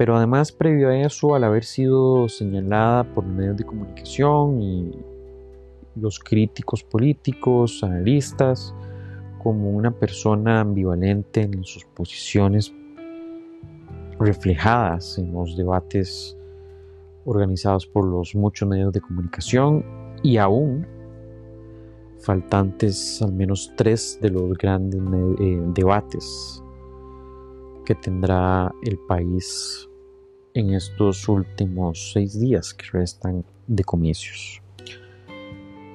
pero 0.00 0.16
además 0.16 0.50
previo 0.50 0.88
a 0.88 0.96
eso, 0.96 1.34
al 1.34 1.44
haber 1.44 1.62
sido 1.62 2.26
señalada 2.26 3.04
por 3.04 3.26
medios 3.26 3.58
de 3.58 3.64
comunicación 3.64 4.62
y 4.62 4.92
los 5.94 6.18
críticos 6.18 6.82
políticos, 6.82 7.84
analistas, 7.84 8.74
como 9.42 9.68
una 9.68 9.90
persona 9.90 10.60
ambivalente 10.60 11.42
en 11.42 11.62
sus 11.64 11.84
posiciones 11.84 12.72
reflejadas 14.18 15.18
en 15.18 15.34
los 15.34 15.54
debates 15.54 16.34
organizados 17.26 17.86
por 17.86 18.06
los 18.06 18.34
muchos 18.34 18.66
medios 18.66 18.94
de 18.94 19.02
comunicación 19.02 19.84
y 20.22 20.38
aún 20.38 20.86
faltantes 22.20 23.20
al 23.20 23.34
menos 23.34 23.70
tres 23.76 24.18
de 24.22 24.30
los 24.30 24.56
grandes 24.56 24.98
eh, 25.40 25.60
debates 25.74 26.64
que 27.84 27.94
tendrá 27.96 28.74
el 28.82 28.98
país 29.00 29.89
en 30.54 30.74
estos 30.74 31.28
últimos 31.28 32.12
seis 32.12 32.38
días 32.38 32.74
que 32.74 32.86
restan 32.92 33.44
de 33.66 33.84
comicios. 33.84 34.60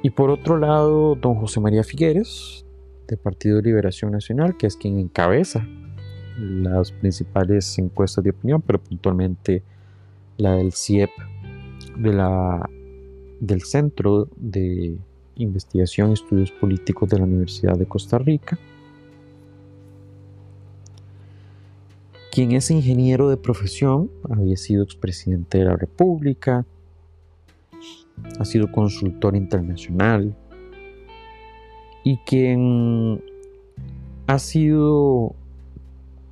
Y 0.02 0.12
por 0.12 0.30
otro 0.30 0.58
lado, 0.58 1.15
don 1.15 1.36
José 1.36 1.60
María 1.60 1.84
Figueres, 1.84 2.65
del 3.08 3.18
Partido 3.18 3.62
Liberación 3.62 4.12
Nacional, 4.12 4.56
que 4.58 4.68
es 4.68 4.76
quien 4.78 5.00
encabeza 5.00 5.68
las 6.39 6.91
principales 6.91 7.78
encuestas 7.80 8.24
de 8.24 8.32
opinión, 8.32 8.62
pero 8.62 8.82
puntualmente 8.82 9.63
la 10.38 10.56
del 10.56 10.74
CIEP 10.74 11.10
de 11.98 12.13
la, 12.13 12.70
del 13.39 13.62
Centro 13.62 14.28
de 14.36 14.98
Investigación 15.36 16.12
y 16.12 16.13
Estudios 16.13 16.52
Políticos 16.52 17.10
de 17.10 17.18
la 17.18 17.24
Universidad 17.24 17.78
de 17.78 17.86
Costa 17.86 18.18
Rica, 18.18 18.60
quien 22.36 22.52
es 22.52 22.69
ingeniero 22.69 23.30
de 23.30 23.38
profesión, 23.38 24.12
había 24.30 24.58
sido 24.58 24.84
expresidente 24.84 25.60
de 25.60 25.63
la 25.63 25.78
República, 25.78 26.65
ha 28.38 28.43
sido 28.43 28.69
consultor 28.74 29.38
internacional 29.38 30.36
y 32.04 32.17
quien 32.26 33.24
ha 34.28 34.38
sido 34.39 35.34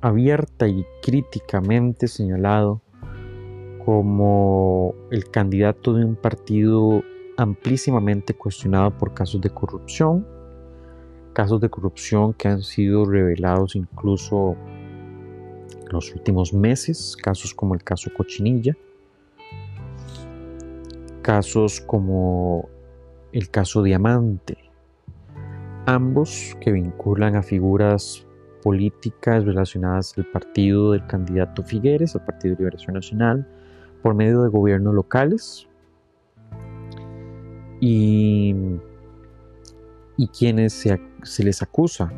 abierta 0.02 0.68
y 0.68 0.84
críticamente 1.02 2.06
señalado 2.06 2.82
como 3.86 4.94
el 5.10 5.30
candidato 5.30 5.94
de 5.94 6.04
un 6.04 6.16
partido 6.16 7.02
amplísimamente 7.38 8.34
cuestionado 8.34 8.90
por 8.90 9.14
casos 9.14 9.40
de 9.40 9.48
corrupción, 9.48 10.26
casos 11.32 11.62
de 11.62 11.70
corrupción 11.70 12.34
que 12.34 12.48
han 12.48 12.60
sido 12.60 13.06
revelados 13.06 13.74
incluso 13.74 14.54
los 15.90 16.14
últimos 16.14 16.52
meses, 16.52 17.16
casos 17.20 17.54
como 17.54 17.74
el 17.74 17.82
caso 17.82 18.10
Cochinilla, 18.16 18.76
casos 21.22 21.80
como 21.80 22.68
el 23.32 23.50
caso 23.50 23.82
Diamante, 23.82 24.58
ambos 25.86 26.56
que 26.60 26.72
vinculan 26.72 27.36
a 27.36 27.42
figuras 27.42 28.26
políticas 28.62 29.44
relacionadas 29.44 30.16
al 30.16 30.26
partido 30.26 30.92
del 30.92 31.06
candidato 31.06 31.62
Figueres, 31.62 32.14
al 32.14 32.24
Partido 32.24 32.54
de 32.54 32.60
Liberación 32.60 32.94
Nacional, 32.94 33.46
por 34.02 34.14
medio 34.14 34.42
de 34.42 34.48
gobiernos 34.48 34.94
locales 34.94 35.68
y, 37.80 38.54
y 40.16 40.28
quienes 40.28 40.72
se, 40.72 41.00
se 41.22 41.44
les 41.44 41.62
acusa 41.62 42.12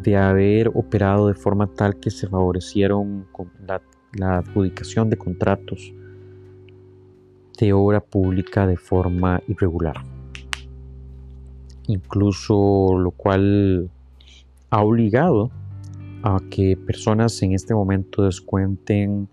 de 0.00 0.16
haber 0.16 0.68
operado 0.68 1.28
de 1.28 1.34
forma 1.34 1.66
tal 1.66 2.00
que 2.00 2.10
se 2.10 2.26
favorecieron 2.26 3.26
la, 3.66 4.38
adjudicación 4.38 5.10
de 5.10 5.18
contratos 5.18 5.92
de 7.58 7.72
obra 7.74 8.00
pública 8.00 8.66
de 8.66 8.78
forma 8.78 9.42
irregular. 9.46 9.96
Incluso 11.88 12.96
lo 12.98 13.10
cual 13.10 13.90
ha 14.70 14.82
obligado 14.82 15.50
a 16.22 16.40
que 16.48 16.76
personas 16.76 17.42
en 17.42 17.52
este 17.52 17.74
momento 17.74 18.24
descuenten 18.24 19.28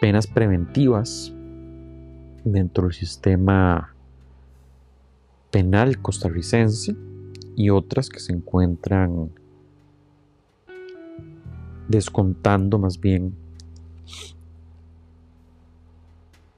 penas 0.00 0.28
preventivas 0.28 1.34
dentro 2.44 2.84
del 2.84 2.92
sistema 2.92 3.94
penal 5.50 6.00
costarricense 6.00 6.94
y 7.56 7.70
otras 7.70 8.08
que 8.08 8.20
se 8.20 8.32
encuentran 8.32 9.30
descontando 11.88 12.78
más 12.78 13.00
bien 13.00 13.34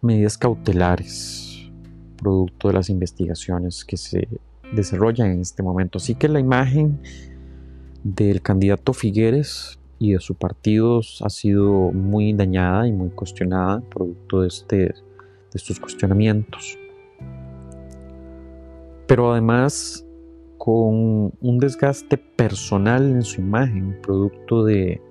medidas 0.03 0.37
cautelares 0.37 1.71
producto 2.17 2.69
de 2.69 2.75
las 2.75 2.89
investigaciones 2.89 3.85
que 3.85 3.97
se 3.97 4.29
desarrollan 4.73 5.33
en 5.33 5.41
este 5.41 5.63
momento. 5.63 5.99
Así 5.99 6.15
que 6.15 6.29
la 6.29 6.39
imagen 6.39 7.01
del 8.05 8.41
candidato 8.41 8.93
Figueres 8.93 9.79
y 9.99 10.13
de 10.13 10.21
su 10.21 10.35
partido 10.35 11.01
ha 11.21 11.31
sido 11.31 11.93
muy 11.93 12.33
dañada 12.33 12.87
y 12.87 12.93
muy 12.93 13.11
cuestionada 13.11 13.81
producto 13.81 14.43
de, 14.43 14.49
este, 14.49 14.77
de 14.77 14.95
estos 15.55 15.79
cuestionamientos. 15.79 16.79
Pero 19.07 19.33
además 19.33 20.07
con 20.65 21.33
un 21.41 21.59
desgaste 21.59 22.19
personal 22.19 23.11
en 23.11 23.23
su 23.23 23.41
imagen, 23.41 23.99
producto 24.01 24.63
de 24.63 25.03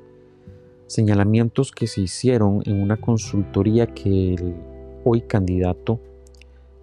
señalamientos 0.87 1.73
que 1.73 1.87
se 1.87 1.99
hicieron 1.99 2.61
en 2.65 2.81
una 2.81 2.95
consultoría 2.95 3.85
que 3.87 4.35
el 4.35 4.55
hoy 5.03 5.19
candidato 5.19 5.99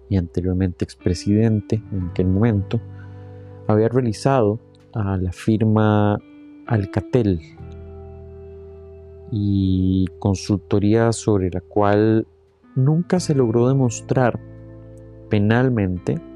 y 0.07 0.17
anteriormente 0.17 0.85
expresidente 0.85 1.81
en 1.91 2.09
aquel 2.11 2.27
momento 2.27 2.79
había 3.65 3.87
realizado 3.89 4.59
a 4.93 5.17
la 5.17 5.31
firma 5.31 6.19
Alcatel. 6.67 7.41
Y 9.31 10.05
consultoría 10.19 11.11
sobre 11.11 11.49
la 11.49 11.61
cual 11.61 12.27
nunca 12.75 13.19
se 13.19 13.33
logró 13.33 13.67
demostrar 13.67 14.39
penalmente 15.27 16.28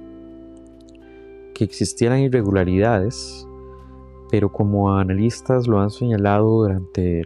que 1.54 1.64
existieran 1.64 2.20
irregularidades, 2.20 3.48
pero 4.30 4.52
como 4.52 4.96
analistas 4.96 5.68
lo 5.68 5.80
han 5.80 5.92
señalado 5.92 6.64
durante 6.64 7.24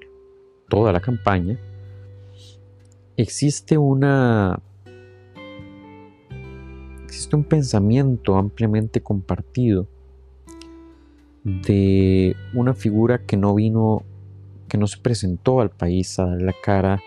toda 0.69 0.91
la 0.91 0.99
campaña, 0.99 1.59
existe 3.15 3.77
una 3.77 4.59
existe 7.05 7.35
un 7.35 7.45
pensamiento 7.45 8.35
ampliamente 8.35 9.01
compartido 9.01 9.87
de 11.43 12.35
una 12.53 12.73
figura 12.73 13.25
que 13.25 13.37
no 13.37 13.55
vino, 13.55 14.03
que 14.67 14.77
no 14.77 14.85
se 14.85 14.99
presentó 14.99 15.61
al 15.61 15.71
país 15.71 16.19
a 16.19 16.25
dar 16.25 16.41
la 16.41 16.53
cara 16.61 17.01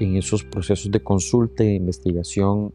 en 0.00 0.16
esos 0.16 0.42
procesos 0.42 0.90
de 0.90 1.02
consulta 1.02 1.62
e 1.62 1.74
investigación, 1.74 2.72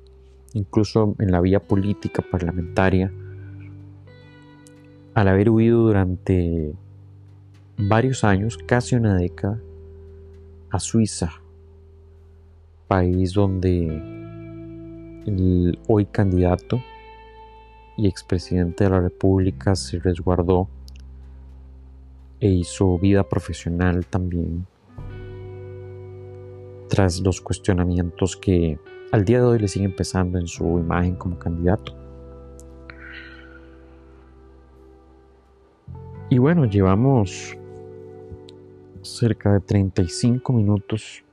incluso 0.54 1.16
en 1.20 1.32
la 1.32 1.42
vía 1.42 1.60
política 1.60 2.24
parlamentaria, 2.32 3.12
al 5.20 5.28
haber 5.28 5.50
huido 5.50 5.80
durante 5.82 6.74
varios 7.78 8.24
años, 8.24 8.58
casi 8.58 8.96
una 8.96 9.18
década, 9.18 9.60
a 10.70 10.80
Suiza, 10.80 11.30
país 12.88 13.34
donde 13.34 13.86
el 15.26 15.78
hoy 15.90 16.06
candidato 16.06 16.82
y 17.98 18.08
expresidente 18.08 18.86
de 18.86 18.92
la 18.92 19.02
República 19.02 19.76
se 19.76 20.00
resguardó 20.00 20.70
e 22.40 22.48
hizo 22.48 22.98
vida 22.98 23.28
profesional 23.28 24.06
también. 24.06 24.66
tras 26.88 27.20
los 27.20 27.42
cuestionamientos 27.42 28.38
que 28.38 28.80
al 29.12 29.26
día 29.26 29.40
de 29.40 29.46
hoy 29.46 29.60
le 29.60 29.68
siguen 29.68 29.94
pesando 29.96 30.40
en 30.40 30.48
su 30.48 30.64
imagen 30.80 31.18
como 31.18 31.38
candidato. 31.38 32.09
Y 36.32 36.38
bueno, 36.38 36.66
llevamos 36.66 37.58
cerca 39.02 39.54
de 39.54 39.62
35 39.62 40.54
minutos 40.54 41.24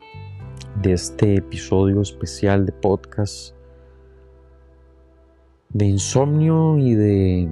de 0.80 0.94
este 0.94 1.34
episodio 1.34 2.00
especial 2.00 2.64
de 2.64 2.72
podcast 2.72 3.54
de 5.68 5.84
insomnio 5.84 6.78
y 6.78 6.94
de, 6.94 7.46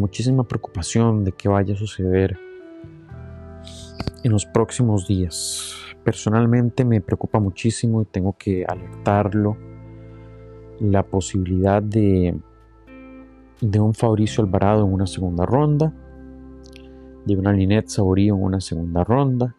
muchísima 0.00 0.42
preocupación 0.42 1.22
de 1.22 1.30
qué 1.30 1.48
vaya 1.48 1.74
a 1.74 1.76
suceder 1.76 2.36
en 4.24 4.32
los 4.32 4.44
próximos 4.44 5.06
días. 5.06 5.76
Personalmente 6.02 6.84
me 6.84 7.00
preocupa 7.00 7.38
muchísimo 7.38 8.02
y 8.02 8.06
tengo 8.06 8.36
que 8.36 8.64
alertarlo 8.66 9.56
la 10.80 11.04
posibilidad 11.04 11.80
de, 11.80 12.36
de 13.60 13.78
un 13.78 13.94
Fabricio 13.94 14.42
Alvarado 14.42 14.84
en 14.84 14.92
una 14.92 15.06
segunda 15.06 15.46
ronda 15.46 15.94
de 17.24 17.36
una 17.36 17.52
Linet 17.52 17.88
Saborío 17.88 18.34
en 18.34 18.42
una 18.42 18.60
segunda 18.60 19.04
ronda, 19.04 19.54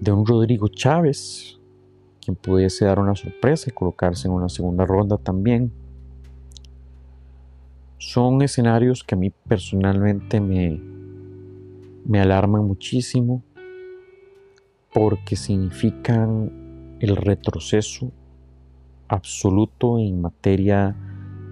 de 0.00 0.12
un 0.12 0.26
Rodrigo 0.26 0.68
Chávez, 0.68 1.60
quien 2.20 2.36
pudiese 2.36 2.84
dar 2.84 2.98
una 2.98 3.14
sorpresa 3.14 3.70
y 3.70 3.72
colocarse 3.72 4.28
en 4.28 4.34
una 4.34 4.48
segunda 4.48 4.84
ronda 4.84 5.16
también. 5.18 5.72
Son 7.98 8.42
escenarios 8.42 9.04
que 9.04 9.14
a 9.14 9.18
mí 9.18 9.30
personalmente 9.30 10.40
me, 10.40 10.80
me 12.04 12.20
alarman 12.20 12.64
muchísimo 12.64 13.42
porque 14.92 15.36
significan 15.36 16.96
el 17.00 17.16
retroceso 17.16 18.12
absoluto 19.08 19.98
en 19.98 20.20
materia 20.20 20.96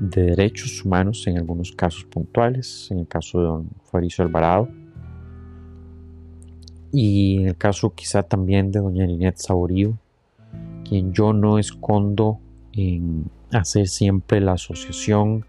de 0.01 0.23
derechos 0.23 0.85
humanos 0.85 1.27
en 1.27 1.37
algunos 1.37 1.73
casos 1.73 2.05
puntuales, 2.05 2.89
en 2.91 3.01
el 3.01 3.07
caso 3.07 3.39
de 3.39 3.45
don 3.45 3.71
Fabrizio 3.85 4.25
Alvarado, 4.25 4.69
y 6.91 7.39
en 7.39 7.49
el 7.49 7.57
caso 7.57 7.95
quizá 7.95 8.23
también 8.23 8.73
de 8.73 8.81
doña 8.81 9.07
Linet 9.07 9.37
Saborío, 9.37 9.97
quien 10.89 11.13
yo 11.13 11.33
no 11.33 11.59
escondo 11.59 12.41
en 12.73 13.31
hacer 13.53 13.89
siempre 13.89 14.41
la 14.41 14.53
asociación 14.53 15.45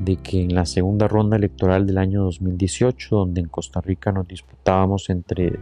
de 0.00 0.16
que 0.16 0.42
en 0.42 0.54
la 0.54 0.66
segunda 0.66 1.08
ronda 1.08 1.36
electoral 1.36 1.86
del 1.86 1.98
año 1.98 2.24
2018, 2.24 3.16
donde 3.16 3.40
en 3.40 3.48
Costa 3.48 3.80
Rica 3.80 4.12
nos 4.12 4.28
disputábamos 4.28 5.08
entre 5.10 5.58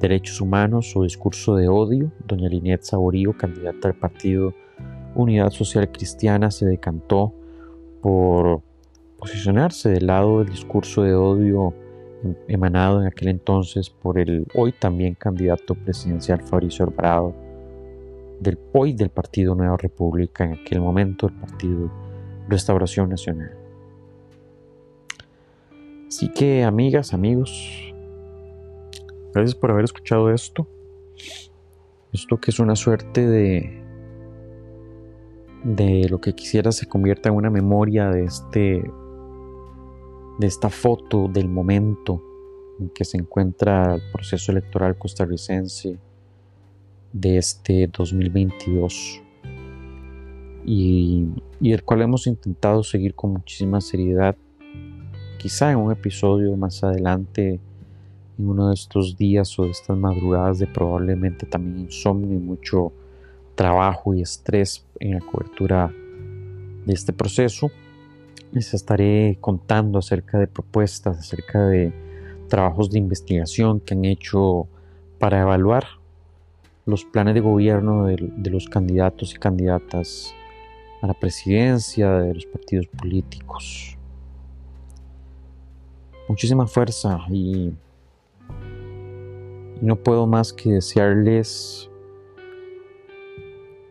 derechos 0.00 0.40
humanos 0.40 0.94
o 0.96 1.02
discurso 1.02 1.56
de 1.56 1.68
odio, 1.68 2.12
doña 2.26 2.48
Linet 2.48 2.82
Saborío, 2.82 3.36
candidata 3.36 3.88
al 3.88 3.94
partido 3.94 4.54
Unidad 5.14 5.50
Social 5.50 5.90
Cristiana, 5.90 6.50
se 6.50 6.64
decantó 6.64 7.34
por 8.00 8.62
posicionarse 9.18 9.90
del 9.90 10.06
lado 10.06 10.40
del 10.40 10.50
discurso 10.50 11.02
de 11.02 11.14
odio 11.14 11.74
emanado 12.48 13.00
en 13.00 13.06
aquel 13.06 13.28
entonces 13.28 13.90
por 13.90 14.18
el 14.18 14.46
hoy 14.54 14.72
también 14.72 15.14
candidato 15.14 15.74
presidencial 15.74 16.42
Fabricio 16.42 16.84
Alvarado, 16.84 17.34
del 18.40 18.58
hoy 18.72 18.92
del 18.92 19.10
Partido 19.10 19.54
Nueva 19.54 19.76
República, 19.76 20.44
en 20.44 20.54
aquel 20.54 20.80
momento 20.80 21.28
el 21.28 21.34
Partido 21.34 21.90
Restauración 22.48 23.08
Nacional. 23.10 23.56
Así 26.08 26.28
que 26.28 26.64
amigas, 26.64 27.14
amigos, 27.14 27.94
gracias 29.32 29.54
por 29.54 29.70
haber 29.70 29.84
escuchado 29.84 30.30
esto. 30.32 30.66
Esto 32.12 32.38
que 32.38 32.50
es 32.50 32.58
una 32.58 32.74
suerte 32.74 33.26
de 33.26 33.79
de 35.64 36.08
lo 36.08 36.20
que 36.20 36.34
quisiera 36.34 36.72
se 36.72 36.86
convierta 36.86 37.28
en 37.28 37.34
una 37.34 37.50
memoria 37.50 38.10
de 38.10 38.24
este 38.24 38.82
de 40.38 40.46
esta 40.46 40.70
foto 40.70 41.28
del 41.28 41.48
momento 41.48 42.22
en 42.78 42.88
que 42.90 43.04
se 43.04 43.18
encuentra 43.18 43.96
el 43.96 44.02
proceso 44.10 44.52
electoral 44.52 44.96
costarricense 44.96 45.98
de 47.12 47.36
este 47.36 47.88
2022 47.88 49.20
y, 50.64 51.26
y 51.60 51.72
el 51.72 51.82
cual 51.84 52.02
hemos 52.02 52.26
intentado 52.26 52.82
seguir 52.82 53.14
con 53.14 53.32
muchísima 53.32 53.82
seriedad 53.82 54.34
quizá 55.38 55.72
en 55.72 55.78
un 55.78 55.92
episodio 55.92 56.56
más 56.56 56.82
adelante 56.84 57.60
en 58.38 58.48
uno 58.48 58.68
de 58.68 58.74
estos 58.74 59.18
días 59.18 59.58
o 59.58 59.64
de 59.64 59.70
estas 59.70 59.98
madrugadas 59.98 60.58
de 60.58 60.66
probablemente 60.66 61.44
también 61.44 61.80
insomnio 61.80 62.34
y 62.34 62.40
mucho 62.40 62.92
trabajo 63.60 64.14
y 64.14 64.22
estrés 64.22 64.86
en 65.00 65.16
la 65.16 65.20
cobertura 65.20 65.92
de 66.86 66.94
este 66.94 67.12
proceso. 67.12 67.70
Les 68.52 68.72
estaré 68.72 69.36
contando 69.38 69.98
acerca 69.98 70.38
de 70.38 70.46
propuestas, 70.46 71.18
acerca 71.18 71.66
de 71.66 71.92
trabajos 72.48 72.90
de 72.90 72.96
investigación 72.96 73.78
que 73.80 73.92
han 73.92 74.06
hecho 74.06 74.66
para 75.18 75.42
evaluar 75.42 75.84
los 76.86 77.04
planes 77.04 77.34
de 77.34 77.40
gobierno 77.40 78.06
de, 78.06 78.50
los 78.50 78.66
candidatos 78.66 79.34
y 79.34 79.36
candidatas 79.36 80.34
a 81.02 81.08
la 81.08 81.12
presidencia 81.12 82.12
de 82.12 82.32
los 82.32 82.46
partidos 82.46 82.86
políticos. 82.86 83.98
Muchísima 86.30 86.66
fuerza 86.66 87.18
y 87.28 87.74
no 89.82 89.96
puedo 89.96 90.26
más 90.26 90.50
que 90.50 90.70
desearles 90.70 91.89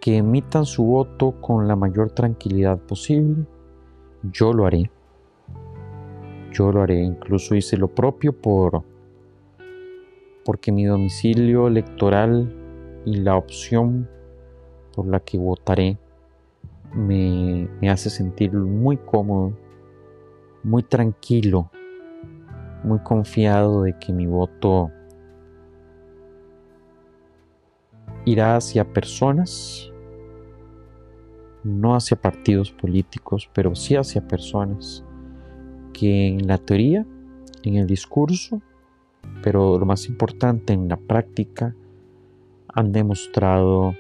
que 0.10 0.18
emitan 0.18 0.66
su 0.66 0.86
voto 0.86 1.39
con 1.39 1.68
la 1.68 1.76
mayor 1.76 2.10
tranquilidad 2.10 2.80
posible. 2.80 3.45
Yo 4.24 4.53
lo 4.53 4.66
haré. 4.66 4.89
Yo 6.51 6.72
lo 6.72 6.82
haré. 6.82 7.03
Incluso 7.03 7.53
hice 7.53 7.78
lo 7.78 7.89
propio 7.89 8.34
por 8.34 8.84
porque 10.43 10.72
mi 10.72 10.86
domicilio 10.86 11.68
electoral 11.68 12.51
y 13.05 13.18
la 13.18 13.36
opción 13.36 14.10
por 14.95 15.05
la 15.05 15.20
que 15.20 15.38
votaré 15.38 15.99
me, 16.95 17.70
me 17.80 17.91
hace 17.91 18.10
sentir 18.10 18.51
muy 18.51 18.97
cómodo, 18.97 19.53
muy 20.64 20.82
tranquilo, 20.82 21.70
muy 22.84 22.97
confiado 23.01 23.84
de 23.84 23.95
que 23.99 24.12
mi 24.12 24.26
voto 24.26 24.89
irá 28.26 28.55
hacia 28.55 28.91
personas 28.91 29.89
no 31.64 31.95
hacia 31.95 32.20
partidos 32.20 32.72
políticos, 32.72 33.49
pero 33.53 33.76
sí 33.76 33.95
hacia 33.95 34.28
personas 34.28 35.03
que 35.93 36.28
en 36.28 36.47
la 36.47 36.57
teoría, 36.57 37.05
en 37.64 37.76
el 37.76 37.88
discurso, 37.88 38.62
pero 39.43 39.78
lo 39.78 39.86
más 39.86 40.07
importante 40.07 40.74
en 40.74 40.88
la 40.88 40.97
práctica, 40.97 41.76
han 42.68 42.91
demostrado 42.91 43.95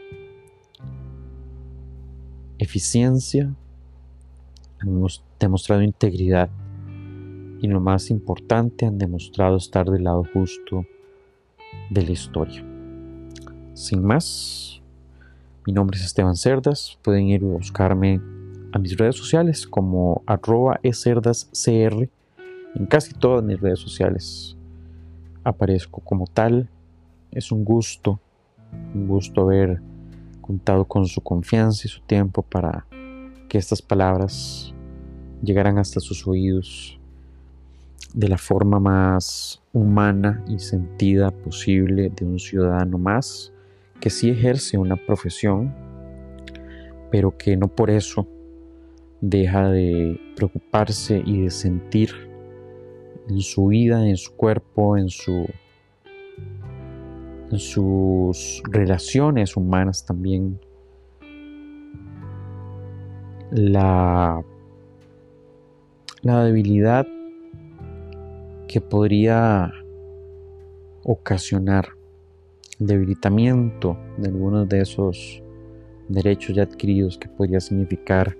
eficiencia, 2.57 3.53
han 4.79 5.01
demostrado 5.39 5.81
integridad 5.81 6.49
y 7.61 7.67
lo 7.67 7.81
más 7.81 8.09
importante, 8.09 8.85
han 8.85 8.97
demostrado 8.97 9.57
estar 9.57 9.89
del 9.89 10.05
lado 10.05 10.23
justo 10.33 10.85
de 11.89 12.03
la 12.03 12.11
historia. 12.11 12.63
Sin 13.73 14.03
más, 14.03 14.68
mi 15.65 15.73
nombre 15.73 15.97
es 15.97 16.05
Esteban 16.05 16.35
Cerdas. 16.35 16.97
Pueden 17.01 17.27
ir 17.27 17.43
a 17.43 17.47
buscarme 17.47 18.21
a 18.71 18.79
mis 18.79 18.97
redes 18.97 19.15
sociales 19.15 19.67
como 19.67 20.23
arroba 20.25 20.79
ecerdascr. 20.83 22.09
En 22.75 22.85
casi 22.85 23.13
todas 23.13 23.43
mis 23.43 23.59
redes 23.59 23.79
sociales 23.79 24.55
aparezco 25.43 26.01
como 26.01 26.27
tal. 26.27 26.69
Es 27.31 27.51
un 27.51 27.63
gusto, 27.63 28.19
un 28.93 29.07
gusto 29.07 29.41
haber 29.41 29.81
contado 30.41 30.85
con 30.85 31.05
su 31.05 31.21
confianza 31.21 31.83
y 31.85 31.89
su 31.89 32.01
tiempo 32.01 32.41
para 32.41 32.85
que 33.47 33.57
estas 33.57 33.81
palabras 33.81 34.73
llegaran 35.43 35.77
hasta 35.77 35.99
sus 35.99 36.27
oídos 36.27 36.99
de 38.13 38.27
la 38.27 38.37
forma 38.37 38.79
más 38.79 39.61
humana 39.73 40.43
y 40.47 40.59
sentida 40.59 41.31
posible 41.31 42.09
de 42.09 42.25
un 42.25 42.39
ciudadano 42.39 42.97
más 42.97 43.53
que 43.99 44.09
sí 44.09 44.29
ejerce 44.29 44.77
una 44.77 44.95
profesión, 44.95 45.73
pero 47.11 47.37
que 47.37 47.57
no 47.57 47.67
por 47.67 47.89
eso 47.89 48.27
deja 49.21 49.69
de 49.69 50.19
preocuparse 50.35 51.21
y 51.25 51.41
de 51.41 51.49
sentir 51.49 52.11
en 53.27 53.41
su 53.41 53.67
vida, 53.67 54.07
en 54.07 54.17
su 54.17 54.35
cuerpo, 54.35 54.97
en, 54.97 55.09
su, 55.09 55.47
en 57.51 57.59
sus 57.59 58.61
relaciones 58.69 59.57
humanas 59.57 60.05
también, 60.05 60.59
la, 63.51 64.41
la 66.21 66.43
debilidad 66.43 67.05
que 68.67 68.79
podría 68.81 69.71
ocasionar 71.03 71.98
debilitamiento 72.79 73.97
de 74.17 74.29
algunos 74.29 74.67
de 74.67 74.81
esos 74.81 75.43
derechos 76.07 76.55
ya 76.55 76.63
adquiridos 76.63 77.17
que 77.17 77.27
podría 77.27 77.59
significar 77.59 78.35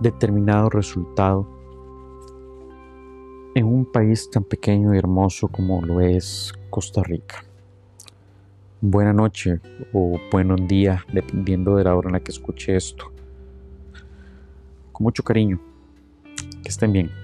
determinado 0.00 0.70
resultado 0.70 1.46
en 3.54 3.66
un 3.66 3.84
país 3.84 4.30
tan 4.30 4.44
pequeño 4.44 4.94
y 4.94 4.98
hermoso 4.98 5.48
como 5.48 5.82
lo 5.82 6.00
es 6.00 6.52
Costa 6.70 7.02
Rica. 7.02 7.44
Buena 8.80 9.12
noche 9.12 9.60
o 9.92 10.18
buen 10.30 10.68
día, 10.68 11.04
dependiendo 11.12 11.76
de 11.76 11.84
la 11.84 11.94
hora 11.94 12.08
en 12.08 12.14
la 12.14 12.20
que 12.20 12.32
escuche 12.32 12.76
esto. 12.76 13.12
Con 14.92 15.04
mucho 15.04 15.22
cariño. 15.22 15.60
Que 16.62 16.68
estén 16.68 16.92
bien. 16.92 17.23